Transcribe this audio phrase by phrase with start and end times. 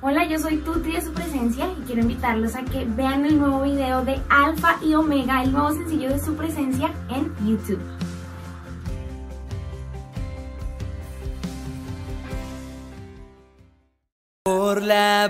[0.00, 3.62] Hola, yo soy Tutri de su presencia y quiero invitarlos a que vean el nuevo
[3.62, 7.80] video de Alfa y Omega, el nuevo sencillo de su presencia en YouTube.
[14.44, 15.28] Por la.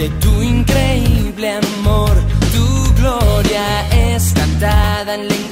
[0.00, 2.14] de tu increíble amor.
[2.54, 3.66] Tu gloria
[4.14, 5.49] es cantada en lenguaje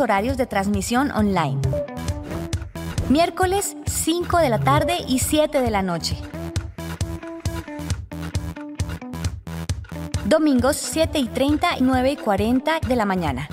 [0.00, 1.60] horarios de transmisión online.
[3.08, 6.16] Miércoles 5 de la tarde y 7 de la noche.
[10.24, 13.48] Domingos 7 y 30 y 9 y 40 de la mañana.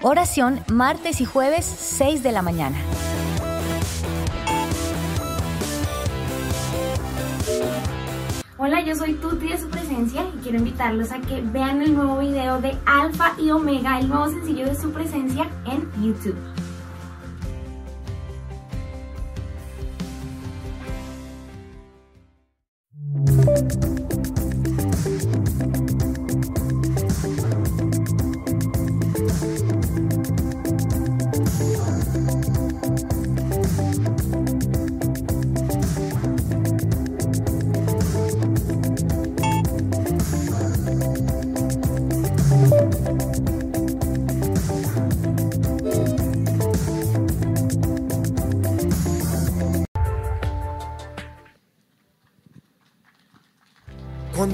[0.00, 2.76] Oración martes y jueves 6 de la mañana.
[8.68, 12.18] Hola, yo soy Tuti de su presencia y quiero invitarlos a que vean el nuevo
[12.18, 16.36] video de Alfa y Omega, el nuevo sencillo de su presencia en YouTube.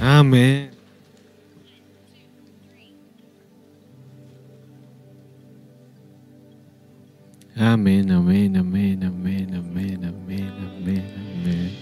[0.00, 0.70] Amén.
[7.54, 11.04] Amén, amén, amén, amén, amén, amén, amén,
[11.44, 11.72] amén.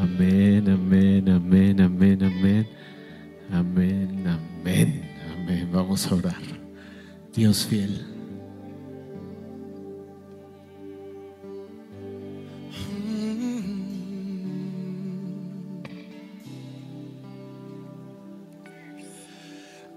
[0.00, 2.66] Amén, amén, amén, amén, amén.
[3.52, 5.02] Amén, amén,
[5.34, 5.68] amén.
[5.70, 6.42] Vamos a orar.
[7.34, 8.15] Dios fiel.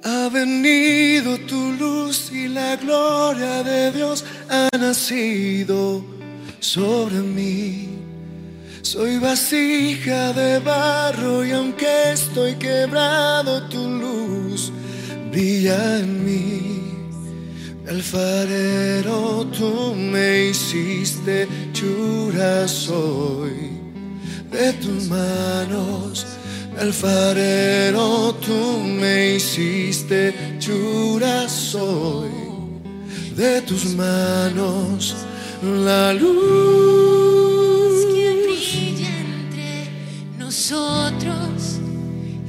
[0.03, 6.03] Ha venido tu luz y la gloria de Dios ha nacido
[6.59, 7.89] sobre mí.
[8.81, 14.71] Soy vasija de barro y aunque estoy quebrado, tu luz
[15.31, 16.79] brilla en mí.
[17.87, 23.71] Alfarero, tú me hiciste, chura soy
[24.51, 26.38] de tus manos.
[26.79, 32.29] Alfarero, tú me hiciste, chura soy.
[33.35, 35.13] De tus manos.
[35.61, 38.05] La luz.
[38.13, 39.89] Que brilla entre
[40.37, 41.81] nosotros,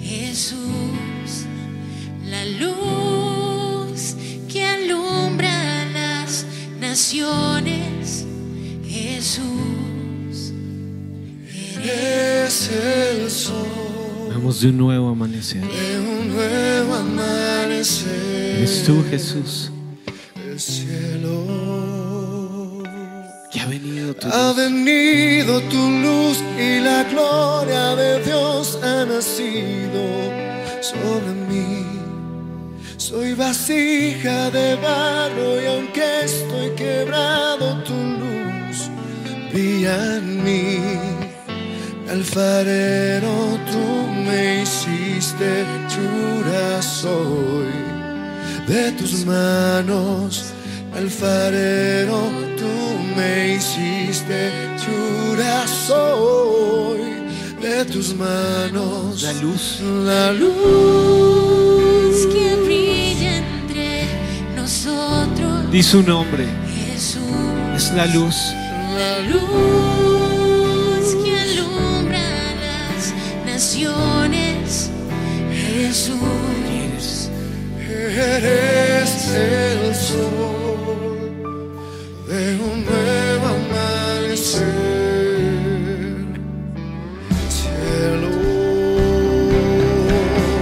[0.00, 1.46] Jesús,
[2.24, 4.14] la luz
[4.48, 6.46] que alumbra las
[6.78, 8.24] naciones,
[8.86, 10.52] Jesús,
[11.82, 13.99] es el sol
[14.40, 15.60] De un nuevo amanecer.
[15.60, 18.62] de un nuevo amanecer.
[18.62, 19.70] Es tú, Jesús,
[20.34, 21.44] El cielo.
[23.52, 24.56] que ha venido tu Ha luz.
[24.56, 30.02] venido tu luz y la gloria de Dios ha nacido
[30.80, 31.84] sobre mí.
[32.96, 38.88] Soy vasija de barro y aunque estoy quebrado, tu luz
[39.52, 40.78] brilla en mí.
[42.10, 47.72] Alfarero, tú me hiciste, chura soy
[48.66, 50.52] de tus manos.
[50.94, 52.20] Alfarero,
[52.58, 52.72] tú
[53.16, 54.50] me hiciste,
[54.82, 56.30] chura soy
[57.84, 59.22] tus manos.
[59.22, 59.80] La luz.
[60.04, 60.50] La luz.
[62.32, 64.04] que brilla entre
[64.56, 65.70] nosotros.
[65.70, 66.46] Di su nombre.
[66.92, 67.22] Jesús,
[67.76, 68.36] Es la luz.
[68.96, 70.09] La luz
[75.90, 77.28] Jesús,
[77.80, 81.32] Eres el sol
[82.28, 84.60] de un nuevo amanecer.
[87.48, 88.30] Cielo.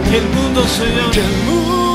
[0.09, 1.11] Que el mundo, Señor.
[1.11, 1.88] Que el mundo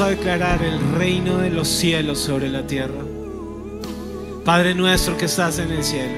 [0.00, 3.02] a declarar el reino de los cielos sobre la tierra.
[4.44, 6.12] Padre nuestro que estás en el cielo,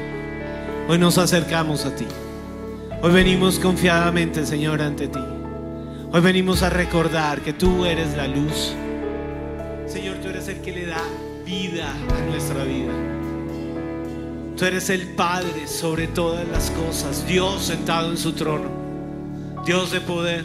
[0.89, 2.07] hoy nos acercamos a ti.
[3.03, 5.21] Hoy venimos confiadamente, Señor, ante ti.
[6.13, 8.75] Hoy venimos a recordar que tú eres la luz.
[9.87, 11.03] Señor, tú eres el que le da
[11.47, 12.93] vida a nuestra vida.
[14.57, 18.69] Tú eres el Padre sobre todas las cosas, Dios sentado en su trono,
[19.65, 20.45] Dios de poder,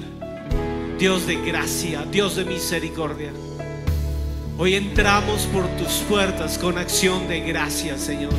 [1.04, 3.34] Dios de gracia, Dios de misericordia.
[4.58, 8.32] Hoy entramos por tus puertas con acción de gracia, Señor.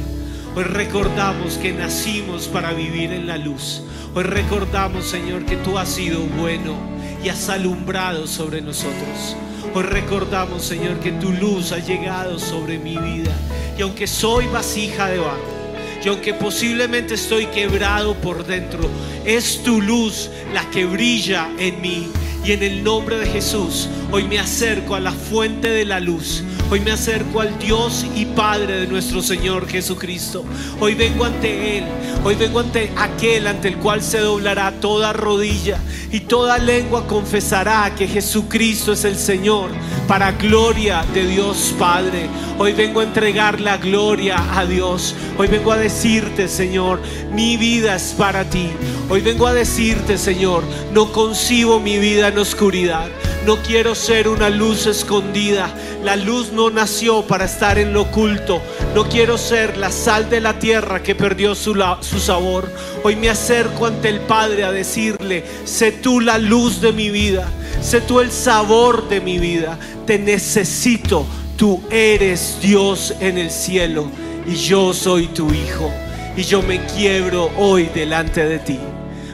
[0.57, 3.83] Hoy recordamos que nacimos para vivir en la luz.
[4.15, 6.75] Hoy recordamos, Señor, que tú has sido bueno
[7.23, 9.37] y has alumbrado sobre nosotros.
[9.75, 13.37] Hoy recordamos, Señor, que tu luz ha llegado sobre mi vida.
[13.77, 15.55] Y aunque soy vasija de barro,
[16.03, 18.89] y aunque posiblemente estoy quebrado por dentro,
[19.27, 22.11] es tu luz la que brilla en mí.
[22.45, 26.45] Y en el nombre de Jesús, hoy me acerco a la fuente de la luz.
[26.71, 30.45] Hoy me acerco al Dios y Padre de nuestro Señor Jesucristo.
[30.79, 31.85] Hoy vengo ante Él.
[32.23, 35.79] Hoy vengo ante aquel ante el cual se doblará toda rodilla
[36.11, 39.71] y toda lengua confesará que Jesucristo es el Señor
[40.07, 42.29] para gloria de Dios Padre.
[42.59, 45.15] Hoy vengo a entregar la gloria a Dios.
[45.39, 47.01] Hoy vengo a decirte, Señor,
[47.33, 48.71] mi vida es para ti.
[49.11, 53.09] Hoy vengo a decirte, Señor, no concibo mi vida en oscuridad.
[53.47, 55.73] No quiero ser una luz escondida.
[56.03, 58.61] La luz no nació para estar en lo oculto.
[58.93, 62.71] No quiero ser la sal de la tierra que perdió su, su sabor.
[63.05, 67.49] Hoy me acerco ante el Padre a decirle, sé tú la luz de mi vida.
[67.81, 69.79] Sé tú el sabor de mi vida.
[70.05, 71.25] Te necesito.
[71.57, 74.11] Tú eres Dios en el cielo
[74.45, 75.89] y yo soy tu hijo.
[76.37, 78.81] Y yo me quiebro hoy delante de ti.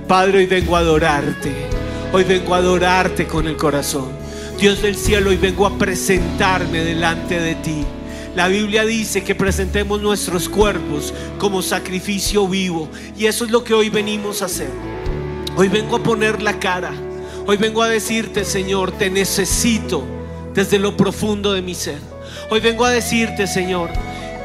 [0.07, 1.80] Padre, hoy vengo a adorarte.
[2.13, 4.09] Hoy vengo a adorarte con el corazón.
[4.59, 7.85] Dios del cielo, hoy vengo a presentarme delante de ti.
[8.35, 12.89] La Biblia dice que presentemos nuestros cuerpos como sacrificio vivo.
[13.17, 14.71] Y eso es lo que hoy venimos a hacer.
[15.55, 16.93] Hoy vengo a poner la cara.
[17.47, 20.05] Hoy vengo a decirte, Señor, te necesito
[20.53, 22.01] desde lo profundo de mi ser.
[22.51, 23.89] Hoy vengo a decirte, Señor,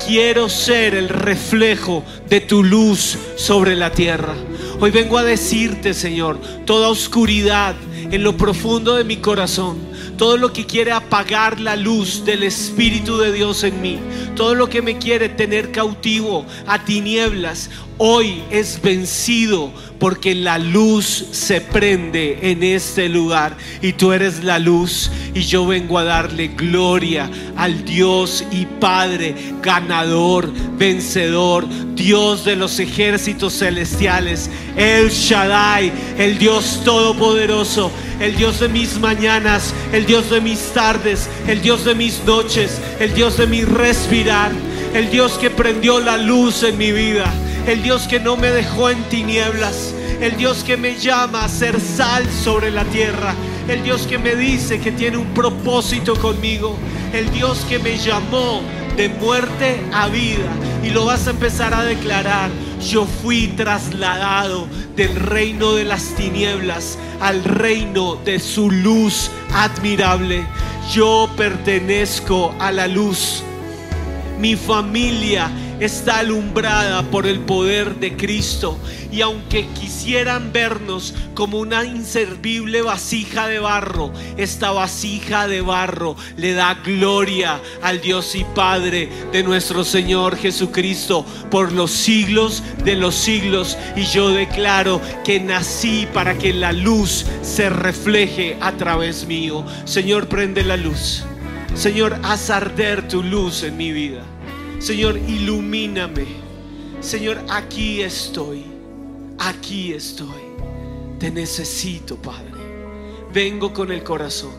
[0.05, 4.35] quiero ser el reflejo de tu luz sobre la tierra.
[4.77, 7.75] Hoy vengo a decirte, Señor, toda oscuridad
[8.11, 9.77] en lo profundo de mi corazón,
[10.17, 13.99] todo lo que quiere apagar la luz del Espíritu de Dios en mí,
[14.35, 21.25] todo lo que me quiere tener cautivo a tinieblas, hoy es vencido porque la luz
[21.31, 26.49] se prende en este lugar y tú eres la luz y yo vengo a darle
[26.49, 36.37] gloria al Dios y Padre ganador, vencedor, Dios de los ejércitos celestiales, el Shaddai, el
[36.37, 41.95] Dios todopoderoso, el Dios de mis mañanas, el Dios de mis tardes, el Dios de
[41.95, 44.51] mis noches, el Dios de mi respirar,
[44.93, 47.33] el Dios que prendió la luz en mi vida
[47.67, 51.79] el Dios que no me dejó en tinieblas, el Dios que me llama a ser
[51.81, 53.33] sal sobre la tierra,
[53.67, 56.77] el Dios que me dice que tiene un propósito conmigo,
[57.13, 58.61] el Dios que me llamó
[58.95, 60.49] de muerte a vida
[60.83, 62.51] y lo vas a empezar a declarar.
[62.79, 70.45] Yo fui trasladado del reino de las tinieblas al reino de su luz admirable.
[70.93, 73.43] Yo pertenezco a la luz.
[74.39, 78.77] Mi familia está alumbrada por el poder de Cristo.
[79.11, 86.53] Y aunque quisieran vernos como una inservible vasija de barro, esta vasija de barro le
[86.53, 93.15] da gloria al Dios y Padre de nuestro Señor Jesucristo por los siglos de los
[93.15, 93.77] siglos.
[93.95, 99.65] Y yo declaro que nací para que la luz se refleje a través mío.
[99.85, 101.23] Señor, prende la luz.
[101.73, 104.23] Señor, haz arder tu luz en mi vida.
[104.85, 106.27] Señor, ilumíname.
[106.99, 108.63] Señor, aquí estoy.
[109.39, 110.43] Aquí estoy.
[111.17, 112.51] Te necesito, Padre.
[113.33, 114.53] Vengo con el corazón.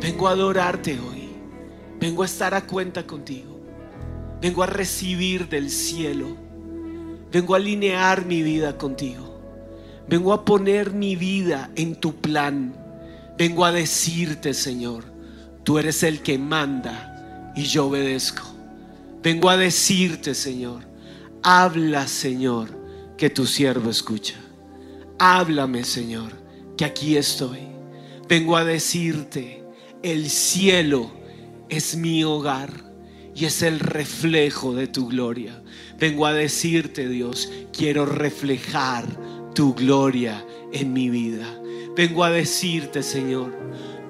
[0.00, 1.30] Vengo a adorarte hoy.
[1.98, 3.60] Vengo a estar a cuenta contigo.
[4.40, 6.36] Vengo a recibir del cielo.
[7.32, 9.36] Vengo a alinear mi vida contigo.
[10.06, 12.72] Vengo a poner mi vida en tu plan.
[13.36, 15.02] Vengo a decirte, Señor,
[15.64, 18.53] tú eres el que manda y yo obedezco.
[19.24, 20.82] Vengo a decirte, Señor,
[21.42, 22.68] habla, Señor,
[23.16, 24.34] que tu siervo escucha.
[25.18, 26.32] Háblame, Señor,
[26.76, 27.60] que aquí estoy.
[28.28, 29.64] Vengo a decirte,
[30.02, 31.10] el cielo
[31.70, 32.70] es mi hogar
[33.34, 35.62] y es el reflejo de tu gloria.
[35.98, 39.06] Vengo a decirte, Dios, quiero reflejar
[39.54, 41.46] tu gloria en mi vida.
[41.96, 43.56] Vengo a decirte, Señor,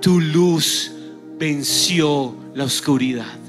[0.00, 0.90] tu luz
[1.38, 3.43] venció la oscuridad.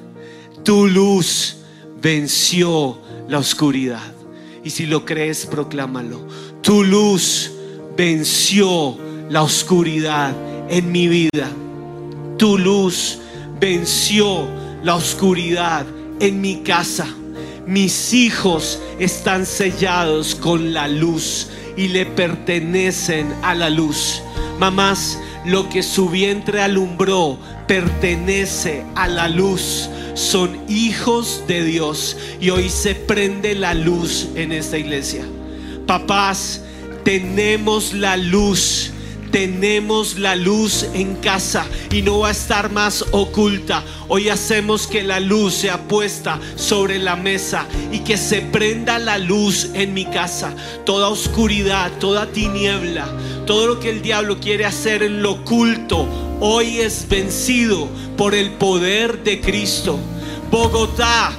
[0.65, 1.57] Tu luz
[2.01, 2.97] venció
[3.29, 4.01] la oscuridad.
[4.63, 6.27] Y si lo crees, proclámalo.
[6.63, 7.51] Tu luz
[7.95, 8.97] venció
[9.29, 10.33] la oscuridad
[10.67, 11.51] en mi vida.
[12.39, 13.19] Tu luz
[13.59, 14.47] venció
[14.81, 15.85] la oscuridad
[16.19, 17.05] en mi casa.
[17.67, 21.47] Mis hijos están sellados con la luz
[21.77, 24.19] y le pertenecen a la luz.
[24.59, 27.37] Mamás, lo que su vientre alumbró
[27.67, 29.89] pertenece a la luz.
[30.13, 35.25] Son hijos de Dios y hoy se prende la luz en esta iglesia.
[35.85, 36.61] Papás,
[37.03, 38.91] tenemos la luz.
[39.35, 43.83] Tenemos la luz en casa y no va a estar más oculta.
[44.07, 49.17] Hoy hacemos que la luz sea puesta sobre la mesa y que se prenda la
[49.17, 50.55] luz en mi casa.
[50.85, 53.07] Toda oscuridad, toda tiniebla,
[53.45, 56.07] todo lo que el diablo quiere hacer en lo oculto,
[56.39, 59.99] hoy es vencido por el poder de Cristo.
[60.49, 61.33] Bogotá,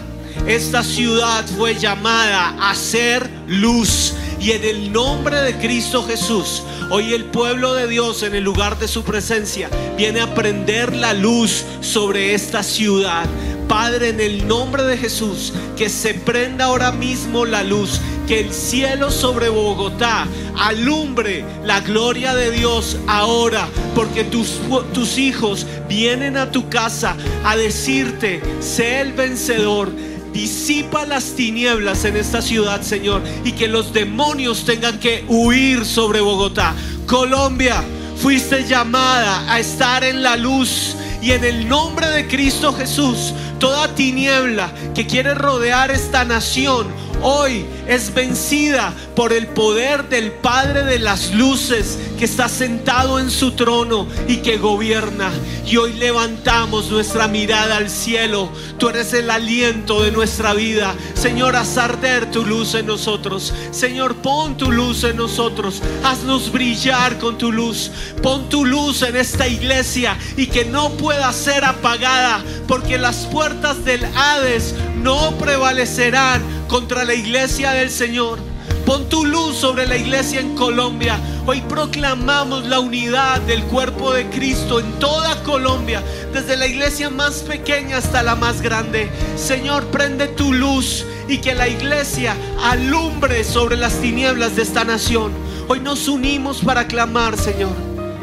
[0.46, 4.12] esta ciudad fue llamada a ser luz.
[4.46, 8.78] Y en el nombre de Cristo Jesús, hoy el pueblo de Dios en el lugar
[8.78, 13.26] de su presencia viene a prender la luz sobre esta ciudad.
[13.66, 18.52] Padre, en el nombre de Jesús, que se prenda ahora mismo la luz, que el
[18.52, 24.60] cielo sobre Bogotá alumbre la gloria de Dios ahora, porque tus,
[24.94, 29.90] tus hijos vienen a tu casa a decirte, sé el vencedor.
[30.36, 36.20] Disipa las tinieblas en esta ciudad, Señor, y que los demonios tengan que huir sobre
[36.20, 36.74] Bogotá.
[37.06, 37.82] Colombia,
[38.20, 40.94] fuiste llamada a estar en la luz.
[41.22, 46.86] Y en el nombre de Cristo Jesús, toda tiniebla que quiere rodear esta nación,
[47.22, 53.30] hoy es vencida por el poder del Padre de las Luces que está sentado en
[53.30, 55.30] su trono y que gobierna.
[55.66, 58.50] Y hoy levantamos nuestra mirada al cielo.
[58.78, 60.94] Tú eres el aliento de nuestra vida.
[61.14, 63.52] Señor, haz arder tu luz en nosotros.
[63.70, 65.82] Señor, pon tu luz en nosotros.
[66.04, 67.90] Haznos brillar con tu luz.
[68.22, 73.84] Pon tu luz en esta iglesia y que no pueda ser apagada porque las puertas
[73.84, 78.38] del Hades no prevalecerán contra la iglesia del Señor.
[78.84, 81.18] Pon tu luz sobre la iglesia en Colombia.
[81.46, 87.40] Hoy proclamamos la unidad del cuerpo de Cristo en toda Colombia, desde la iglesia más
[87.40, 89.10] pequeña hasta la más grande.
[89.36, 95.32] Señor, prende tu luz y que la iglesia alumbre sobre las tinieblas de esta nación.
[95.68, 97.74] Hoy nos unimos para clamar, Señor,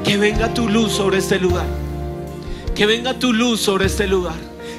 [0.04, 1.68] que venga tu luz sobre este lugar.
[2.74, 4.36] Que venga tu luz sobre este lugar.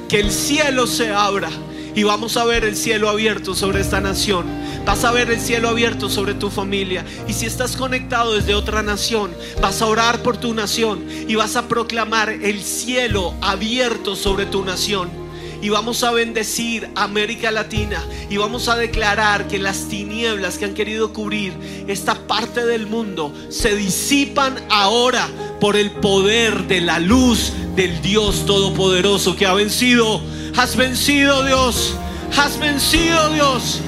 [0.09, 1.49] Que el cielo se abra
[1.95, 4.45] y vamos a ver el cielo abierto sobre esta nación.
[4.85, 7.05] Vas a ver el cielo abierto sobre tu familia.
[7.27, 9.31] Y si estás conectado desde otra nación,
[9.61, 14.63] vas a orar por tu nación y vas a proclamar el cielo abierto sobre tu
[14.63, 15.25] nación.
[15.61, 20.65] y vamos a bendecir a América Latina y vamos a declarar que las tinieblas que
[20.65, 21.53] han querido cubrir
[21.87, 25.27] esta parte del mundo se disipan ahora
[25.59, 30.21] por el poder de la luz del Dios Todopoderoso que ha vencido.
[30.57, 31.95] Has vencido Dios,
[32.35, 33.81] has vencido Dios.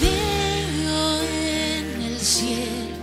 [0.00, 2.96] Veo en el cielo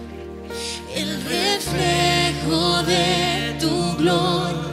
[0.96, 4.72] el reflejo de tu gloria.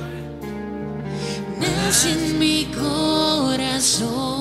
[1.58, 4.37] Nace en mi corazón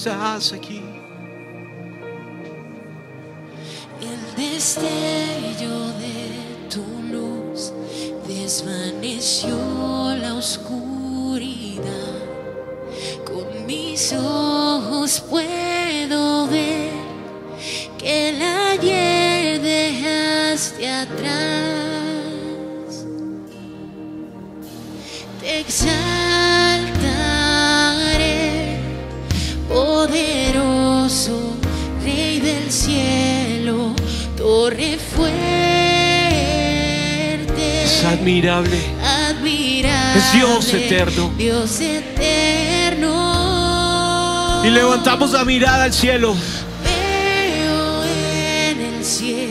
[0.00, 0.80] Estás aquí.
[4.00, 6.82] El destello de tu
[7.12, 7.74] luz
[8.26, 9.58] desvaneció
[10.16, 11.84] la oscuridad.
[13.26, 16.92] Con mis ojos puedo ver
[17.98, 21.79] que el ayer dejaste atrás.
[36.10, 37.84] Fuerte.
[37.84, 38.78] Es admirable.
[39.02, 40.18] admirable.
[40.18, 41.32] Es Dios eterno.
[41.36, 43.10] Dios eterno.
[44.64, 46.34] Y levantamos la mirada al cielo.
[46.84, 49.50] Veo en el cielo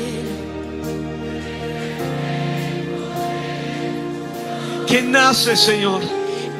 [4.87, 6.01] Que nace, Señor.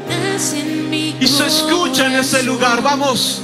[0.07, 2.81] nace en mi Y se escucha en ese lugar.
[2.83, 3.41] Vamos.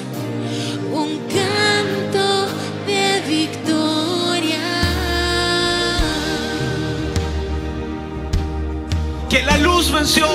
[9.85, 10.25] Luz venció.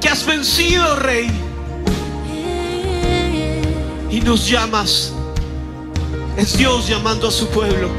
[0.00, 1.30] Que has vencido, Rey.
[4.10, 5.12] Y nos llamas.
[6.36, 7.90] Es Dios llamando a su pueblo.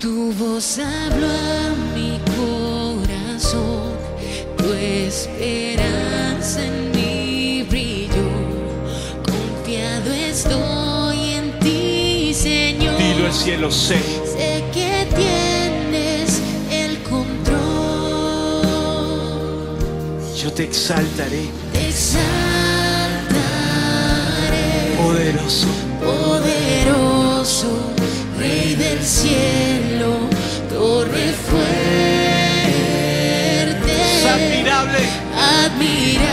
[0.00, 3.92] Tu voz habló a mi corazón,
[4.56, 8.30] tu esperanza en mí brilló.
[9.24, 12.96] Confiado estoy en ti, Señor.
[12.98, 14.00] Dilo al cielo, sé.
[14.36, 15.55] Sé que tienes
[20.56, 22.24] te exaltaré, Te exaltaré.
[24.96, 25.66] poderoso.
[26.02, 27.68] poderoso,
[28.38, 30.16] Rey del cielo,
[30.70, 31.76] torre fuerte,
[33.92, 34.98] Es admirable.
[35.66, 36.24] admirable.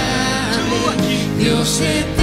[1.38, 2.23] Dios eterno.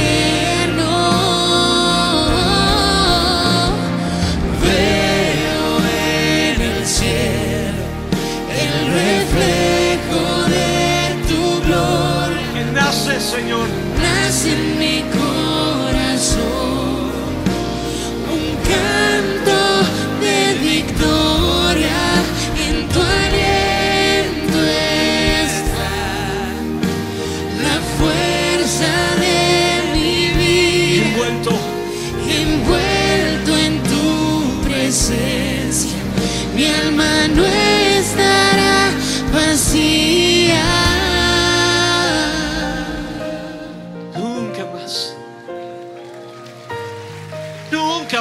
[13.31, 13.69] Señor.
[14.03, 15.20] nace en mi corazón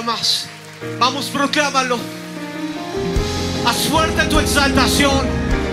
[0.05, 0.45] Más.
[0.97, 1.97] Vamos, proclámalo.
[3.65, 5.27] Haz fuerte tu exaltación.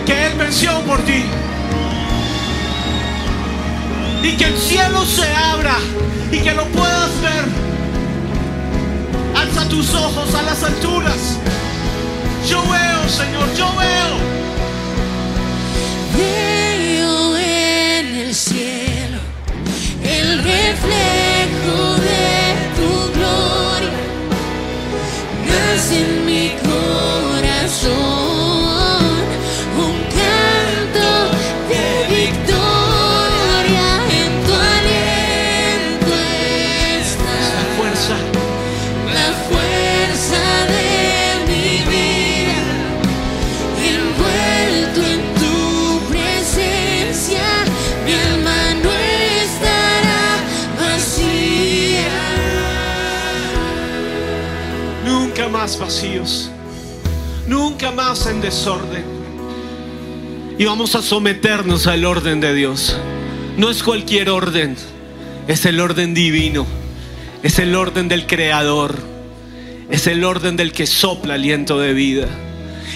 [0.05, 1.25] Que Él venció por ti.
[4.23, 5.77] Y que el cielo se abra.
[6.33, 7.45] Y que lo puedas ver.
[9.37, 11.39] Alza tus ojos a las alturas.
[12.49, 14.17] Yo veo, Señor, yo veo.
[16.17, 19.19] Veo en el cielo
[20.03, 21.26] el reflejo
[25.91, 28.26] en mi corazón
[57.47, 59.05] Nunca más en desorden.
[60.59, 62.97] Y vamos a someternos al orden de Dios.
[63.57, 64.77] No es cualquier orden.
[65.49, 66.67] Es el orden divino.
[67.43, 68.97] Es el orden del Creador.
[69.89, 72.29] es el orden del que sopla aliento de vida.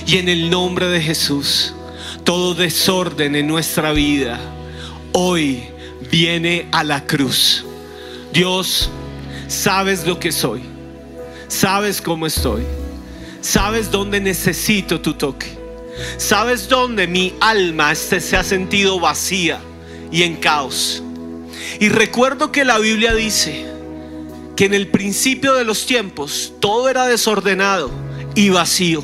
[0.07, 1.73] Y en el nombre de Jesús,
[2.25, 4.41] todo desorden en nuestra vida
[5.13, 5.63] hoy
[6.11, 7.65] viene a la cruz.
[8.33, 8.91] Dios,
[9.49, 10.63] sabes lo que soy.
[11.49, 12.63] Sabes cómo estoy.
[13.41, 15.59] Sabes dónde necesito tu toque.
[16.17, 19.61] Sabes dónde mi alma se ha sentido vacía
[20.11, 21.03] y en caos.
[21.79, 23.67] Y recuerdo que la Biblia dice
[24.57, 27.91] que en el principio de los tiempos todo era desordenado
[28.35, 29.03] y vacío.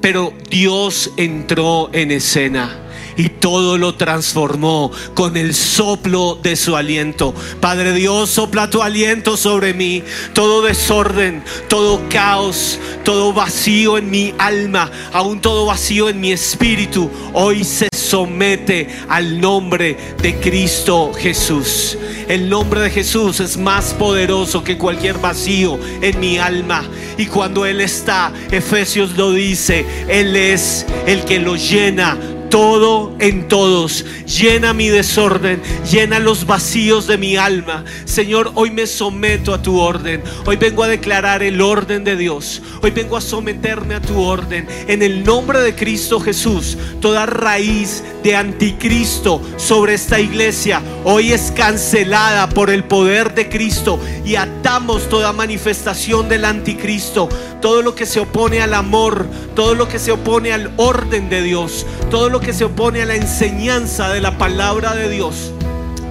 [0.00, 2.81] Pero Dios entró en escena
[3.16, 7.34] y todo lo transformó con el soplo de su aliento.
[7.60, 10.02] Padre Dios, sopla tu aliento sobre mí.
[10.32, 17.10] Todo desorden, todo caos, todo vacío en mi alma, aún todo vacío en mi espíritu,
[17.32, 21.96] hoy se somete al nombre de Cristo Jesús.
[22.28, 26.84] El nombre de Jesús es más poderoso que cualquier vacío en mi alma.
[27.18, 32.18] Y cuando Él está, Efesios lo dice, Él es el que lo llena
[32.52, 34.04] todo en todos.
[34.26, 37.82] Llena mi desorden, llena los vacíos de mi alma.
[38.04, 40.22] Señor, hoy me someto a tu orden.
[40.44, 42.60] Hoy vengo a declarar el orden de Dios.
[42.82, 44.68] Hoy vengo a someterme a tu orden.
[44.86, 51.52] En el nombre de Cristo Jesús, toda raíz de anticristo sobre esta iglesia hoy es
[51.52, 57.28] cancelada por el poder de Cristo y atamos toda manifestación del anticristo.
[57.60, 61.42] Todo lo que se opone al amor, todo lo que se opone al orden de
[61.42, 65.52] Dios, todo lo que se opone a la enseñanza de la palabra de Dios.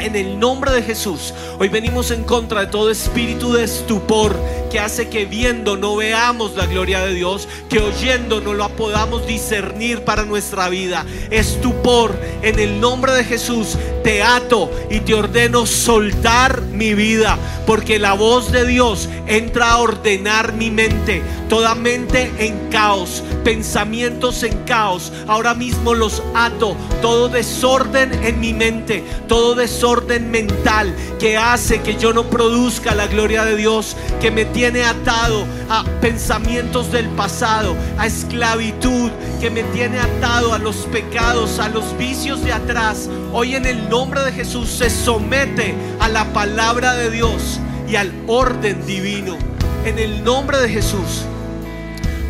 [0.02, 4.36] En el nombre de Jesús, hoy venimos en contra de todo espíritu de estupor
[4.72, 9.28] que hace que viendo no veamos la gloria de Dios, que oyendo no lo podamos
[9.28, 11.06] discernir para nuestra vida.
[11.30, 17.38] Estupor, en el nombre de Jesús, te ato y te ordeno soltar mi vida,
[17.68, 24.42] porque la voz de Dios entra a ordenar mi mente, toda mente en caos, pensamientos
[24.42, 25.12] en caos.
[25.28, 31.98] Ahora mismo los ato, todo desorden en mi mente, todo desorden mental que hace que
[31.98, 37.76] yo no produzca la gloria de Dios, que me tiene atado a pensamientos del pasado,
[37.98, 43.10] a esclavitud, que me tiene atado a los pecados, a los vicios de atrás.
[43.34, 48.14] Hoy en el nombre de Jesús se somete a la palabra de Dios y al
[48.28, 49.38] orden divino.
[49.84, 51.26] En el nombre de Jesús,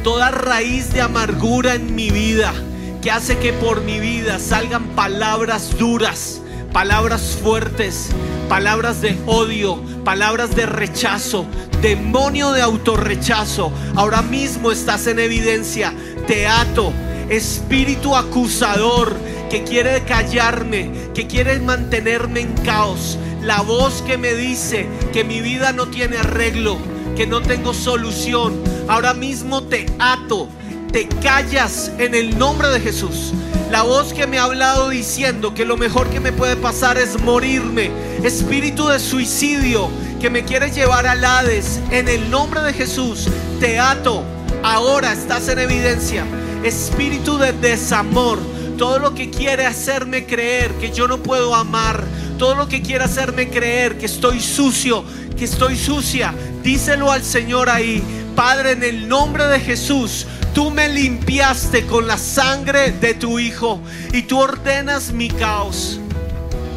[0.04, 2.54] toda raíz de amargura en mi vida
[3.02, 8.10] que hace que por mi vida salgan palabras duras, palabras fuertes,
[8.48, 11.46] palabras de odio, palabras de rechazo,
[11.82, 13.72] demonio de autorrechazo.
[13.96, 15.94] Ahora mismo estás en evidencia.
[16.28, 16.94] Te ato,
[17.30, 19.16] espíritu acusador
[19.50, 23.18] que quiere callarme, que quiere mantenerme en caos.
[23.42, 26.78] La voz que me dice que mi vida no tiene arreglo,
[27.18, 28.62] que no tengo solución.
[28.88, 30.48] Ahora mismo te ato,
[30.92, 33.34] te callas en el nombre de Jesús.
[33.72, 37.18] La voz que me ha hablado diciendo que lo mejor que me puede pasar es
[37.22, 37.90] morirme.
[38.22, 41.80] Espíritu de suicidio que me quiere llevar al Hades.
[41.90, 43.30] En el nombre de Jesús
[43.62, 44.26] te ato.
[44.62, 46.26] Ahora estás en evidencia.
[46.66, 48.40] Espíritu de desamor.
[48.78, 52.04] Todo lo que quiere hacerme creer que yo no puedo amar.
[52.38, 55.06] Todo lo que quiere hacerme creer que estoy sucio,
[55.38, 56.34] que estoy sucia.
[56.62, 58.04] Díselo al Señor ahí.
[58.36, 63.82] Padre, en el nombre de Jesús, tú me limpiaste con la sangre de tu Hijo
[64.14, 66.00] y tú ordenas mi caos.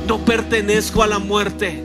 [0.06, 1.82] No pertenezco a la muerte.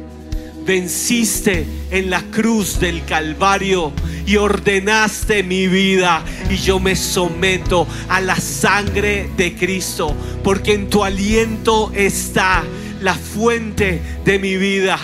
[0.66, 3.92] Venciste en la cruz del Calvario
[4.26, 10.90] y ordenaste mi vida y yo me someto a la sangre de Cristo porque en
[10.90, 12.64] tu aliento está
[13.02, 15.00] la fuente de mi vida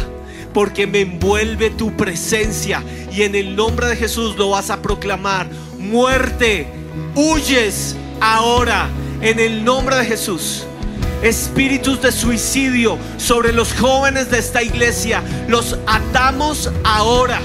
[0.53, 5.49] porque me envuelve tu presencia y en el nombre de Jesús lo vas a proclamar.
[5.77, 6.67] Muerte,
[7.15, 8.89] huyes ahora
[9.21, 10.65] en el nombre de Jesús.
[11.21, 17.39] Espíritus de suicidio sobre los jóvenes de esta iglesia los atamos ahora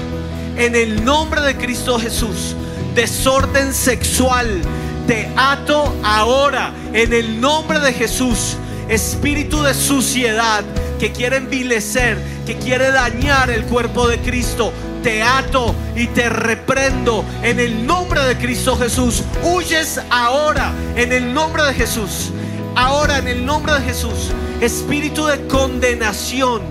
[0.57, 2.55] en el nombre de Cristo Jesús.
[2.95, 4.61] Desorden sexual,
[5.07, 8.57] te ato ahora en el nombre de Jesús.
[8.89, 10.63] Espíritu de suciedad
[10.99, 14.71] que quiere envilecer, que quiere dañar el cuerpo de Cristo,
[15.03, 19.23] te ato y te reprendo en el nombre de Cristo Jesús.
[19.43, 22.31] Huyes ahora en el nombre de Jesús.
[22.75, 24.31] Ahora en el nombre de Jesús.
[24.59, 26.61] Espíritu de condenación.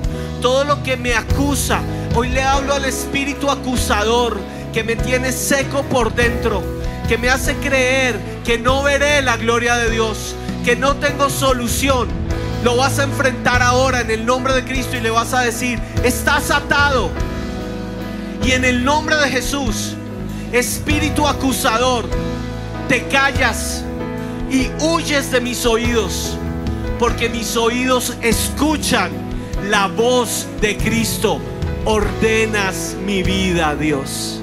[0.40, 1.80] Todo lo que me acusa.
[2.14, 4.38] Hoy le hablo al espíritu acusador
[4.72, 6.62] que me tiene seco por dentro.
[7.08, 10.34] Que me hace creer que no veré la gloria de Dios.
[10.64, 12.08] Que no tengo solución.
[12.62, 15.80] Lo vas a enfrentar ahora en el nombre de Cristo y le vas a decir,
[16.04, 17.10] estás atado.
[18.44, 19.94] Y en el nombre de Jesús
[20.52, 22.06] espíritu acusador,
[22.88, 23.84] te callas
[24.50, 26.36] y huyes de mis oídos,
[26.98, 29.10] porque mis oídos escuchan
[29.68, 31.38] la voz de Cristo.
[31.84, 34.42] Ordenas mi vida, Dios.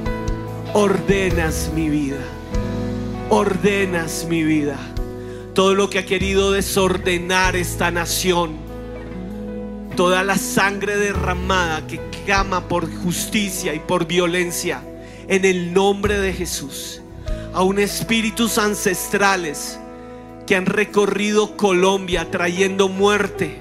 [0.74, 2.18] Ordenas mi vida.
[3.30, 4.78] Ordenas mi vida.
[5.54, 8.58] Todo lo que ha querido desordenar esta nación.
[9.96, 11.98] Toda la sangre derramada que
[12.68, 14.82] por justicia y por violencia.
[15.30, 17.02] En el nombre de Jesús.
[17.54, 19.80] Aún espíritus ancestrales
[20.46, 23.58] que han recorrido Colombia trayendo muerte,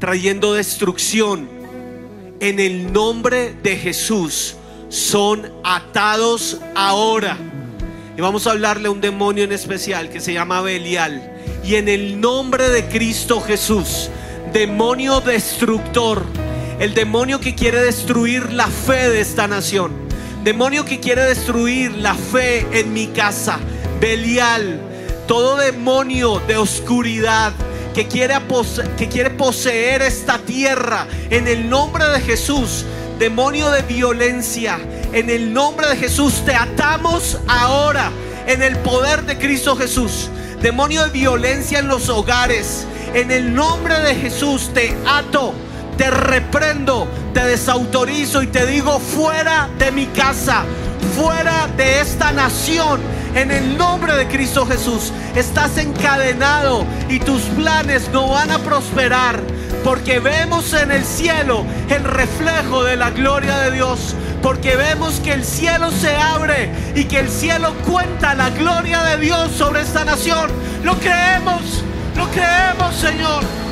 [0.00, 1.48] trayendo destrucción.
[2.40, 4.56] En el nombre de Jesús
[4.88, 7.38] son atados ahora.
[8.16, 11.36] Y vamos a hablarle a un demonio en especial que se llama Belial.
[11.64, 14.10] Y en el nombre de Cristo Jesús,
[14.52, 16.24] demonio destructor,
[16.78, 19.92] el demonio que quiere destruir la fe de esta nación,
[20.44, 23.58] demonio que quiere destruir la fe en mi casa,
[24.00, 24.80] Belial,
[25.28, 27.52] todo demonio de oscuridad
[27.94, 32.84] que quiere, poseer esta tierra, en el nombre de Jesús,
[33.18, 34.78] demonio de violencia,
[35.12, 38.10] en el nombre de Jesús te atamos ahora,
[38.46, 40.28] en el poder de Cristo Jesús.
[40.62, 45.52] Demonio de violencia en los hogares, en el nombre de Jesús te ato,
[46.02, 50.64] te reprendo, te desautorizo y te digo fuera de mi casa,
[51.14, 53.00] fuera de esta nación.
[53.36, 59.40] En el nombre de Cristo Jesús estás encadenado y tus planes no van a prosperar
[59.84, 64.16] porque vemos en el cielo el reflejo de la gloria de Dios.
[64.42, 69.18] Porque vemos que el cielo se abre y que el cielo cuenta la gloria de
[69.18, 70.50] Dios sobre esta nación.
[70.82, 71.84] Lo creemos,
[72.16, 73.71] lo creemos, Señor.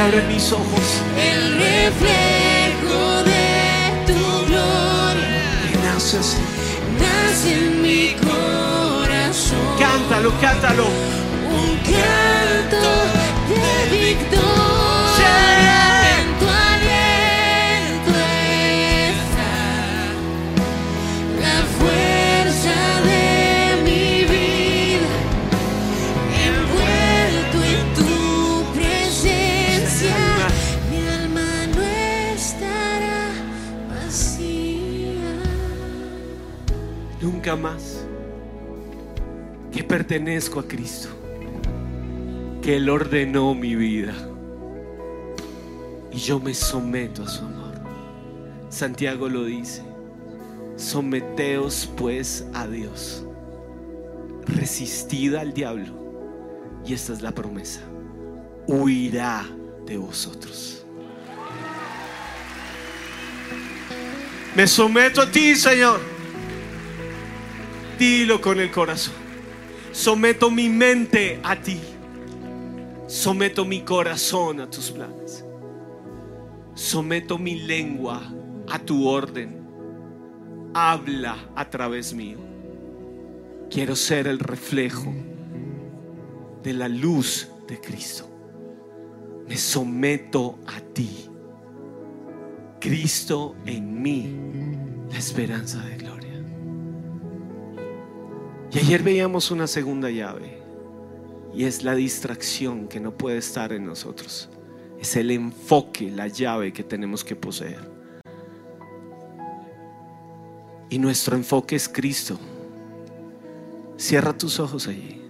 [0.00, 5.44] Se abren mis ojos el reflejo de tu gloria,
[5.84, 6.38] naces.
[6.98, 10.86] nace en mi corazón Cántalo, cántalo.
[10.86, 12.92] un canto
[13.50, 15.74] de victoria.
[15.74, 15.79] En
[37.40, 38.04] Nunca más.
[39.72, 41.08] Que pertenezco a Cristo.
[42.60, 44.12] Que Él ordenó mi vida.
[46.12, 47.72] Y yo me someto a su amor.
[48.68, 49.80] Santiago lo dice.
[50.76, 53.24] Someteos pues a Dios.
[54.44, 55.94] Resistid al diablo.
[56.84, 57.80] Y esta es la promesa.
[58.66, 59.46] Huirá
[59.86, 60.84] de vosotros.
[64.54, 66.09] Me someto a ti, Señor.
[68.00, 69.12] Dilo con el corazón.
[69.92, 71.78] Someto mi mente a ti.
[73.06, 75.44] Someto mi corazón a tus planes.
[76.72, 78.22] Someto mi lengua
[78.70, 79.60] a tu orden.
[80.72, 82.38] Habla a través mío.
[83.68, 85.12] Quiero ser el reflejo
[86.62, 88.26] de la luz de Cristo.
[89.46, 91.28] Me someto a ti.
[92.80, 94.34] Cristo en mí,
[95.10, 96.19] la esperanza de gloria.
[98.72, 100.60] Y ayer veíamos una segunda llave
[101.52, 104.48] y es la distracción que no puede estar en nosotros.
[105.00, 107.90] Es el enfoque, la llave que tenemos que poseer.
[110.88, 112.38] Y nuestro enfoque es Cristo.
[113.96, 115.20] Cierra tus ojos allí.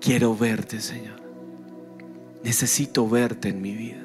[0.00, 1.20] Quiero verte, Señor.
[2.42, 4.02] Necesito verte en mi vida.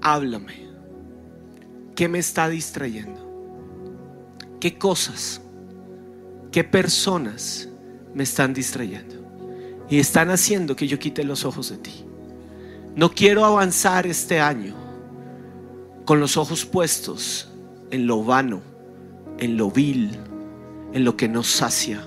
[0.00, 0.64] Háblame.
[1.94, 3.23] ¿Qué me está distrayendo?
[4.64, 5.42] ¿Qué cosas,
[6.50, 7.68] qué personas
[8.14, 9.16] me están distrayendo?
[9.90, 12.06] Y están haciendo que yo quite los ojos de ti.
[12.96, 14.74] No quiero avanzar este año
[16.06, 17.50] con los ojos puestos
[17.90, 18.62] en lo vano,
[19.38, 20.16] en lo vil,
[20.94, 22.00] en lo que no sacia,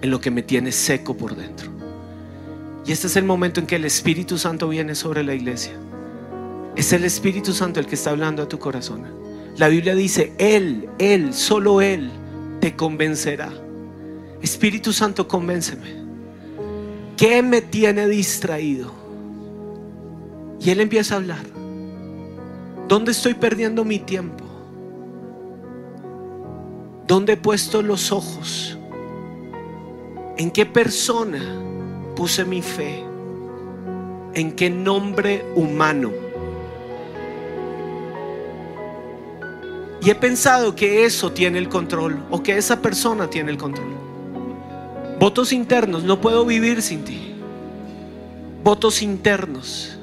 [0.00, 1.70] en lo que me tiene seco por dentro.
[2.86, 5.74] Y este es el momento en que el Espíritu Santo viene sobre la iglesia.
[6.76, 9.23] Es el Espíritu Santo el que está hablando a tu corazón.
[9.56, 12.10] La Biblia dice, Él, Él, solo Él
[12.60, 13.52] te convencerá.
[14.42, 16.04] Espíritu Santo, convénceme.
[17.16, 18.92] ¿Qué me tiene distraído?
[20.60, 21.44] Y Él empieza a hablar.
[22.88, 24.44] ¿Dónde estoy perdiendo mi tiempo?
[27.06, 28.76] ¿Dónde he puesto los ojos?
[30.36, 31.40] ¿En qué persona
[32.16, 33.04] puse mi fe?
[34.34, 36.23] ¿En qué nombre humano?
[40.04, 43.88] Y he pensado que eso tiene el control o que esa persona tiene el control.
[45.18, 47.34] Votos internos, no puedo vivir sin ti.
[48.62, 49.98] Votos internos.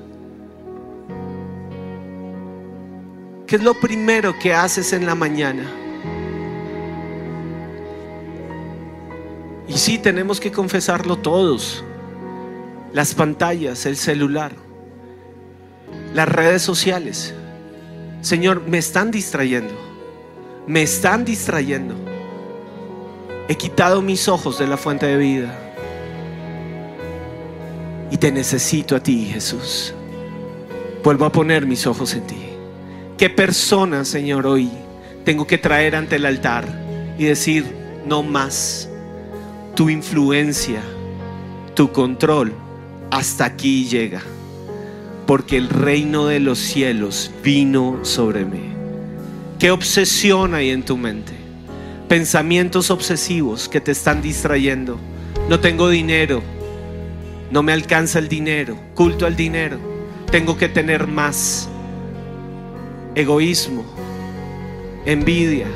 [3.45, 5.69] ¿Qué es lo primero que haces en la mañana?
[9.67, 11.83] Y sí, tenemos que confesarlo todos.
[12.91, 14.53] Las pantallas, el celular,
[16.15, 17.35] las redes sociales.
[18.21, 19.90] Señor, me están distrayendo.
[20.67, 21.95] Me están distrayendo.
[23.47, 25.57] He quitado mis ojos de la fuente de vida.
[28.11, 29.93] Y te necesito a ti, Jesús.
[31.03, 32.37] Vuelvo a poner mis ojos en ti.
[33.17, 34.69] ¿Qué persona, Señor, hoy
[35.25, 36.65] tengo que traer ante el altar
[37.17, 37.65] y decir,
[38.05, 38.89] no más?
[39.75, 40.81] Tu influencia,
[41.73, 42.53] tu control,
[43.09, 44.21] hasta aquí llega.
[45.25, 48.70] Porque el reino de los cielos vino sobre mí.
[49.61, 51.33] ¿Qué obsesión hay en tu mente?
[52.07, 54.99] Pensamientos obsesivos que te están distrayendo.
[55.49, 56.41] No tengo dinero.
[57.51, 58.75] No me alcanza el dinero.
[58.95, 59.77] Culto al dinero.
[60.31, 61.69] Tengo que tener más.
[63.13, 63.85] Egoísmo.
[65.05, 65.67] Envidia.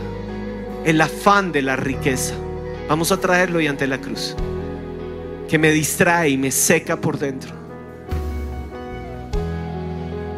[0.83, 2.33] El afán de la riqueza.
[2.89, 4.35] Vamos a traerlo y ante la cruz.
[5.47, 7.64] Que me distrae y me seca por dentro.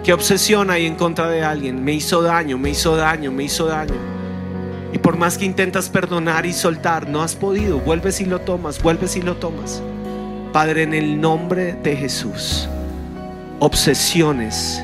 [0.08, 1.84] ¿Qué obsesión hay en contra de alguien?
[1.84, 4.00] Me hizo daño, me hizo daño, me hizo daño.
[4.94, 7.80] Y por más que intentas perdonar y soltar, no has podido.
[7.80, 9.84] Vuelves y lo tomas, vuelves y lo tomas.
[10.54, 12.70] Padre, en el nombre de Jesús,
[13.60, 14.82] obsesiones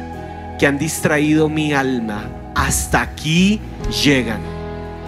[0.59, 3.61] que han distraído mi alma, hasta aquí
[4.03, 4.41] llegan.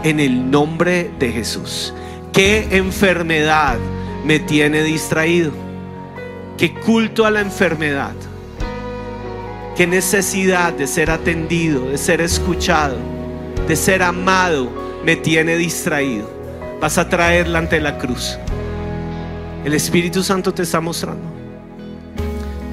[0.04, 1.94] En el nombre de Jesús.
[2.32, 3.80] ¿Qué enfermedad
[4.24, 5.52] me tiene distraído?
[6.58, 8.14] ¿Qué culto a la enfermedad?
[9.76, 12.96] ¿Qué necesidad de ser atendido, de ser escuchado,
[13.68, 14.72] de ser amado
[15.04, 16.32] me tiene distraído?
[16.80, 18.40] Vas a traerla ante la cruz.
[19.66, 21.26] El Espíritu Santo te está mostrando.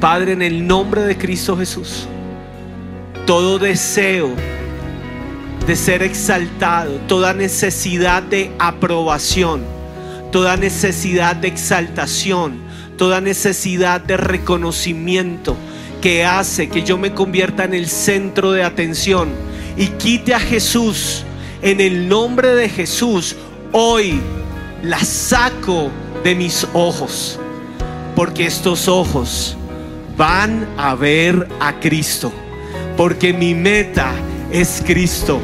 [0.00, 2.07] Padre, en el nombre de Cristo Jesús,
[3.26, 4.30] todo deseo
[5.66, 9.62] de ser exaltado, toda necesidad de aprobación,
[10.30, 12.61] toda necesidad de exaltación,
[12.96, 15.57] toda necesidad de reconocimiento
[16.03, 19.30] que hace que yo me convierta en el centro de atención
[19.78, 21.24] y quite a Jesús
[21.62, 23.36] en el nombre de Jesús,
[23.70, 24.20] hoy
[24.82, 25.90] la saco
[26.24, 27.38] de mis ojos,
[28.16, 29.57] porque estos ojos
[30.16, 32.32] van a ver a Cristo,
[32.96, 34.12] porque mi meta
[34.50, 35.40] es Cristo,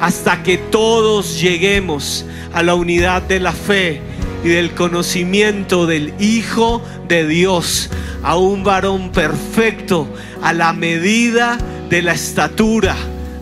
[0.00, 4.02] hasta que todos lleguemos a la unidad de la fe
[4.42, 7.90] y del conocimiento del Hijo de Dios,
[8.22, 10.06] a un varón perfecto,
[10.42, 12.96] a la medida de la estatura,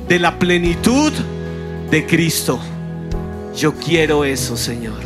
[0.09, 1.13] de la plenitud
[1.91, 2.59] de Cristo.
[3.57, 5.01] Yo quiero eso, Señor.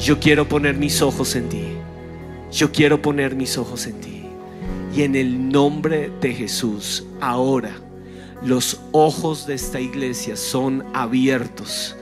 [0.00, 1.64] Yo quiero poner mis ojos en ti.
[2.50, 4.22] Yo quiero poner mis ojos en ti.
[4.94, 7.72] Y en el nombre de Jesús, ahora
[8.44, 11.96] los ojos de esta iglesia son abiertos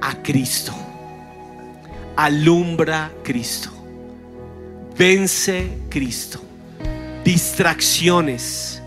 [0.00, 0.72] a Cristo.
[2.16, 3.70] Alumbra Cristo.
[4.96, 6.40] Vence Cristo.
[7.24, 8.82] Distracciones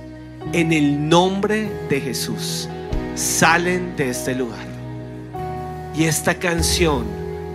[0.51, 2.67] en el nombre de Jesús
[3.15, 4.67] salen de este lugar.
[5.95, 7.05] Y esta canción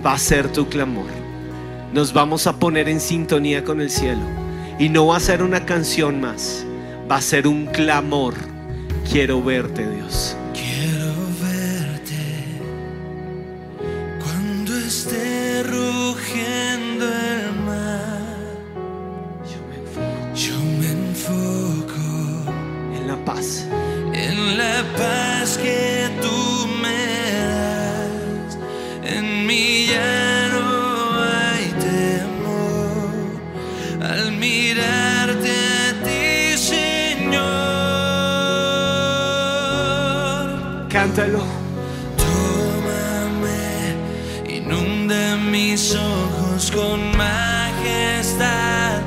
[0.05, 1.11] va a ser tu clamor.
[1.93, 4.23] Nos vamos a poner en sintonía con el cielo.
[4.79, 6.65] Y no va a ser una canción más.
[7.11, 8.35] Va a ser un clamor.
[9.11, 10.37] Quiero verte, Dios.
[41.19, 41.43] Siéntelo.
[42.17, 43.97] Tómame,
[44.49, 49.01] inunda mis ojos con majestad.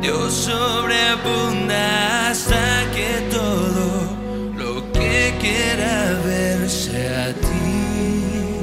[0.00, 4.16] Dios sobreabunda hasta que todo
[4.56, 8.56] lo que quiera ver sea a ti,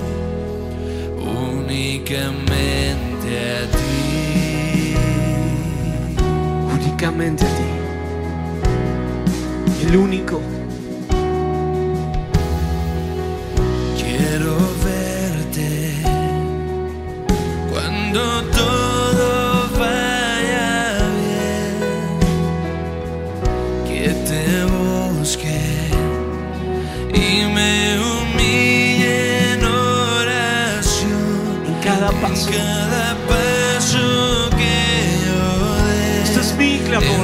[1.20, 2.50] únicamente
[3.60, 4.96] a ti.
[6.74, 7.70] Únicamente a ti.
[9.88, 10.57] El único.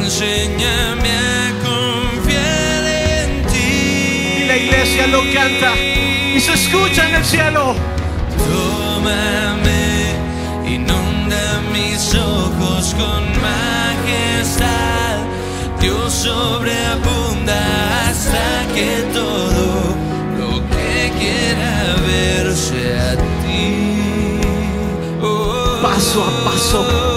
[0.03, 4.41] Enséñame a confiar en ti.
[4.41, 5.73] Y la iglesia lo canta.
[6.35, 7.73] Y se escucha en el cielo.
[8.37, 10.15] Tómame,
[10.67, 15.19] inunda mis ojos con majestad.
[15.79, 19.95] Dios sobreabunda hasta que todo
[20.37, 24.41] lo que quiera ver sea a ti.
[25.21, 27.12] Oh, Paso a paso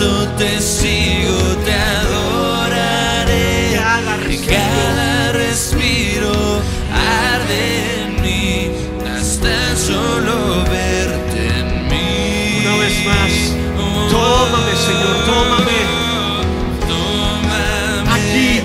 [0.00, 3.74] Cristo te sigo, te adoraré.
[3.76, 4.56] Cada respiro.
[4.56, 6.32] cada respiro
[6.90, 8.70] arde en mí
[9.14, 12.64] hasta solo verte en mí.
[12.64, 13.32] Una vez más.
[14.10, 15.80] Tómame, Señor, tómame.
[16.88, 18.10] Tómame.
[18.10, 18.62] Aquí.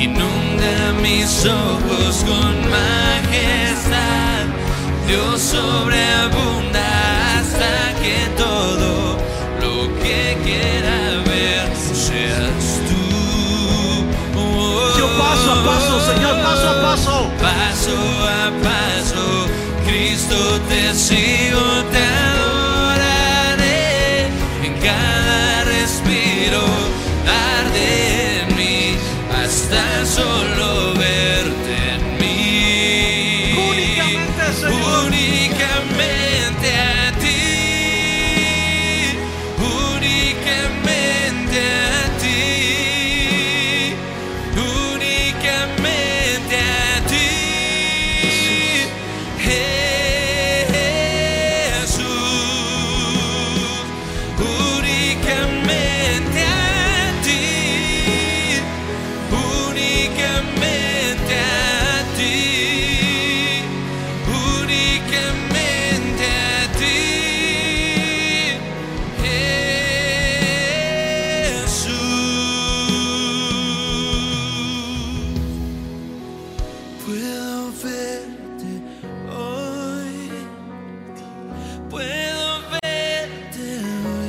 [0.00, 4.44] Inunda mis ojos con majestad.
[5.08, 6.25] Dios sobreabunda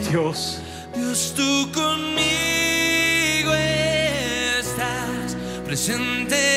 [0.09, 0.59] Dios.
[0.95, 5.35] Dios, tú conmigo estás,
[5.65, 6.56] presente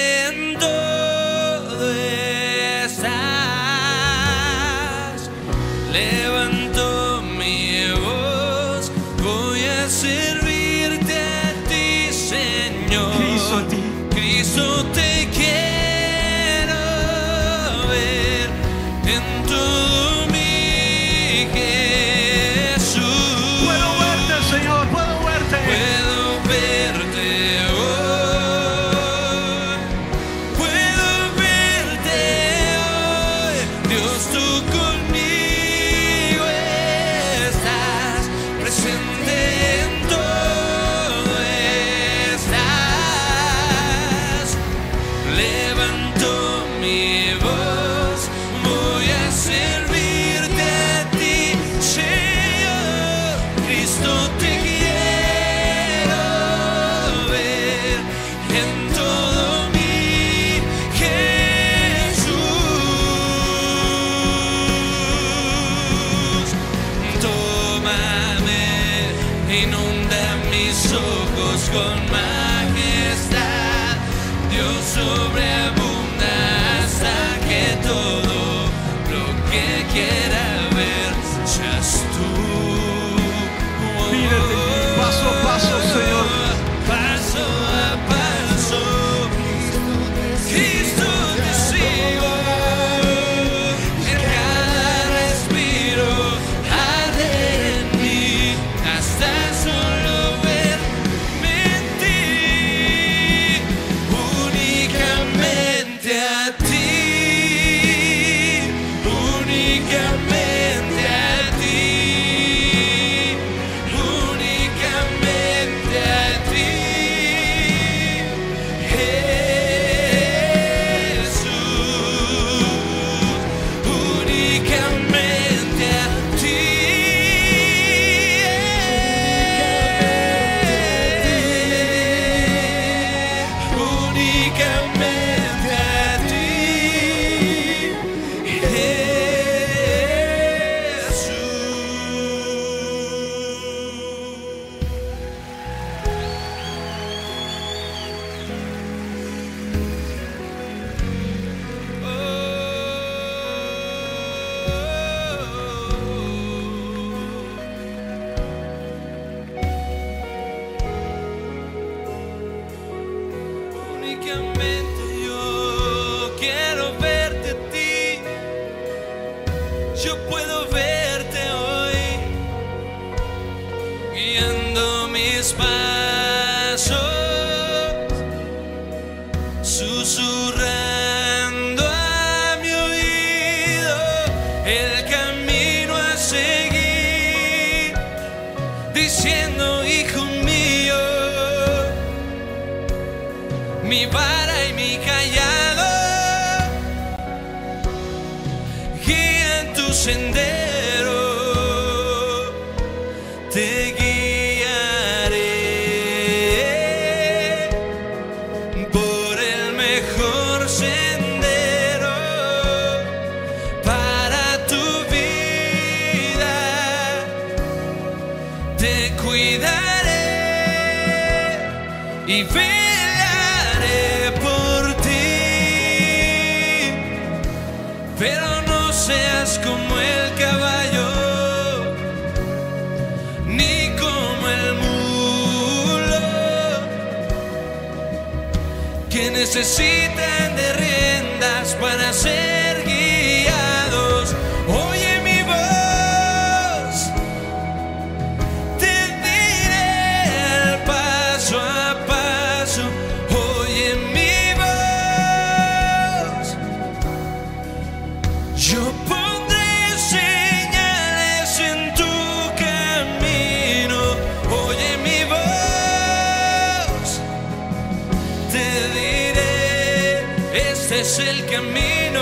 [271.50, 272.20] camino.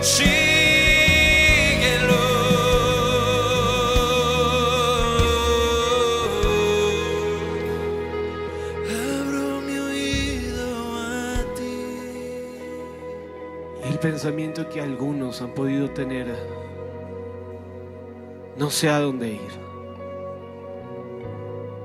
[0.00, 0.30] Síguelo.
[8.88, 11.74] Abro mi oído a ti.
[13.84, 16.26] El pensamiento que algunos han podido tener,
[18.56, 19.52] no sé a dónde ir,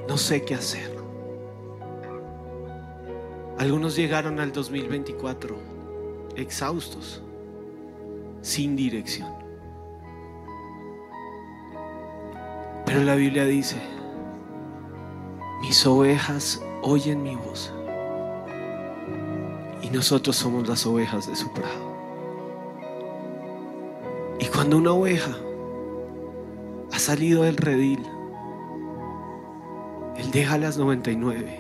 [0.08, 0.94] no sé qué hacer.
[3.58, 5.75] Algunos llegaron al 2024
[6.36, 7.22] exhaustos,
[8.42, 9.34] sin dirección.
[12.86, 13.78] Pero la Biblia dice,
[15.62, 17.74] mis ovejas oyen mi voz
[19.82, 21.96] y nosotros somos las ovejas de su prado.
[24.40, 25.36] Y cuando una oveja
[26.92, 28.04] ha salido del redil,
[30.18, 31.60] él deja las 99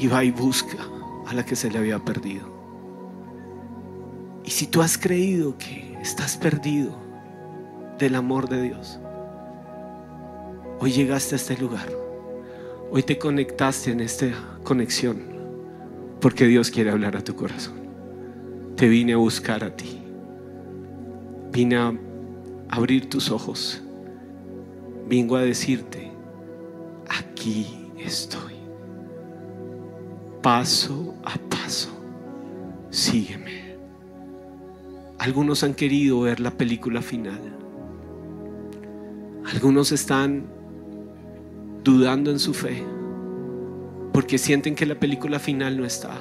[0.00, 0.78] y va y busca
[1.26, 2.53] a la que se le había perdido.
[4.44, 6.92] Y si tú has creído que estás perdido
[7.98, 9.00] del amor de Dios,
[10.78, 11.88] hoy llegaste a este lugar,
[12.90, 14.26] hoy te conectaste en esta
[14.62, 15.22] conexión,
[16.20, 17.74] porque Dios quiere hablar a tu corazón.
[18.76, 20.02] Te vine a buscar a ti,
[21.50, 21.94] vine a
[22.68, 23.82] abrir tus ojos,
[25.08, 26.10] vengo a decirte,
[27.08, 28.54] aquí estoy
[30.42, 31.88] paso a paso.
[32.90, 33.63] Sígueme.
[35.24, 37.40] Algunos han querido ver la película final.
[39.50, 40.44] Algunos están
[41.82, 42.84] dudando en su fe
[44.12, 46.14] porque sienten que la película final no está.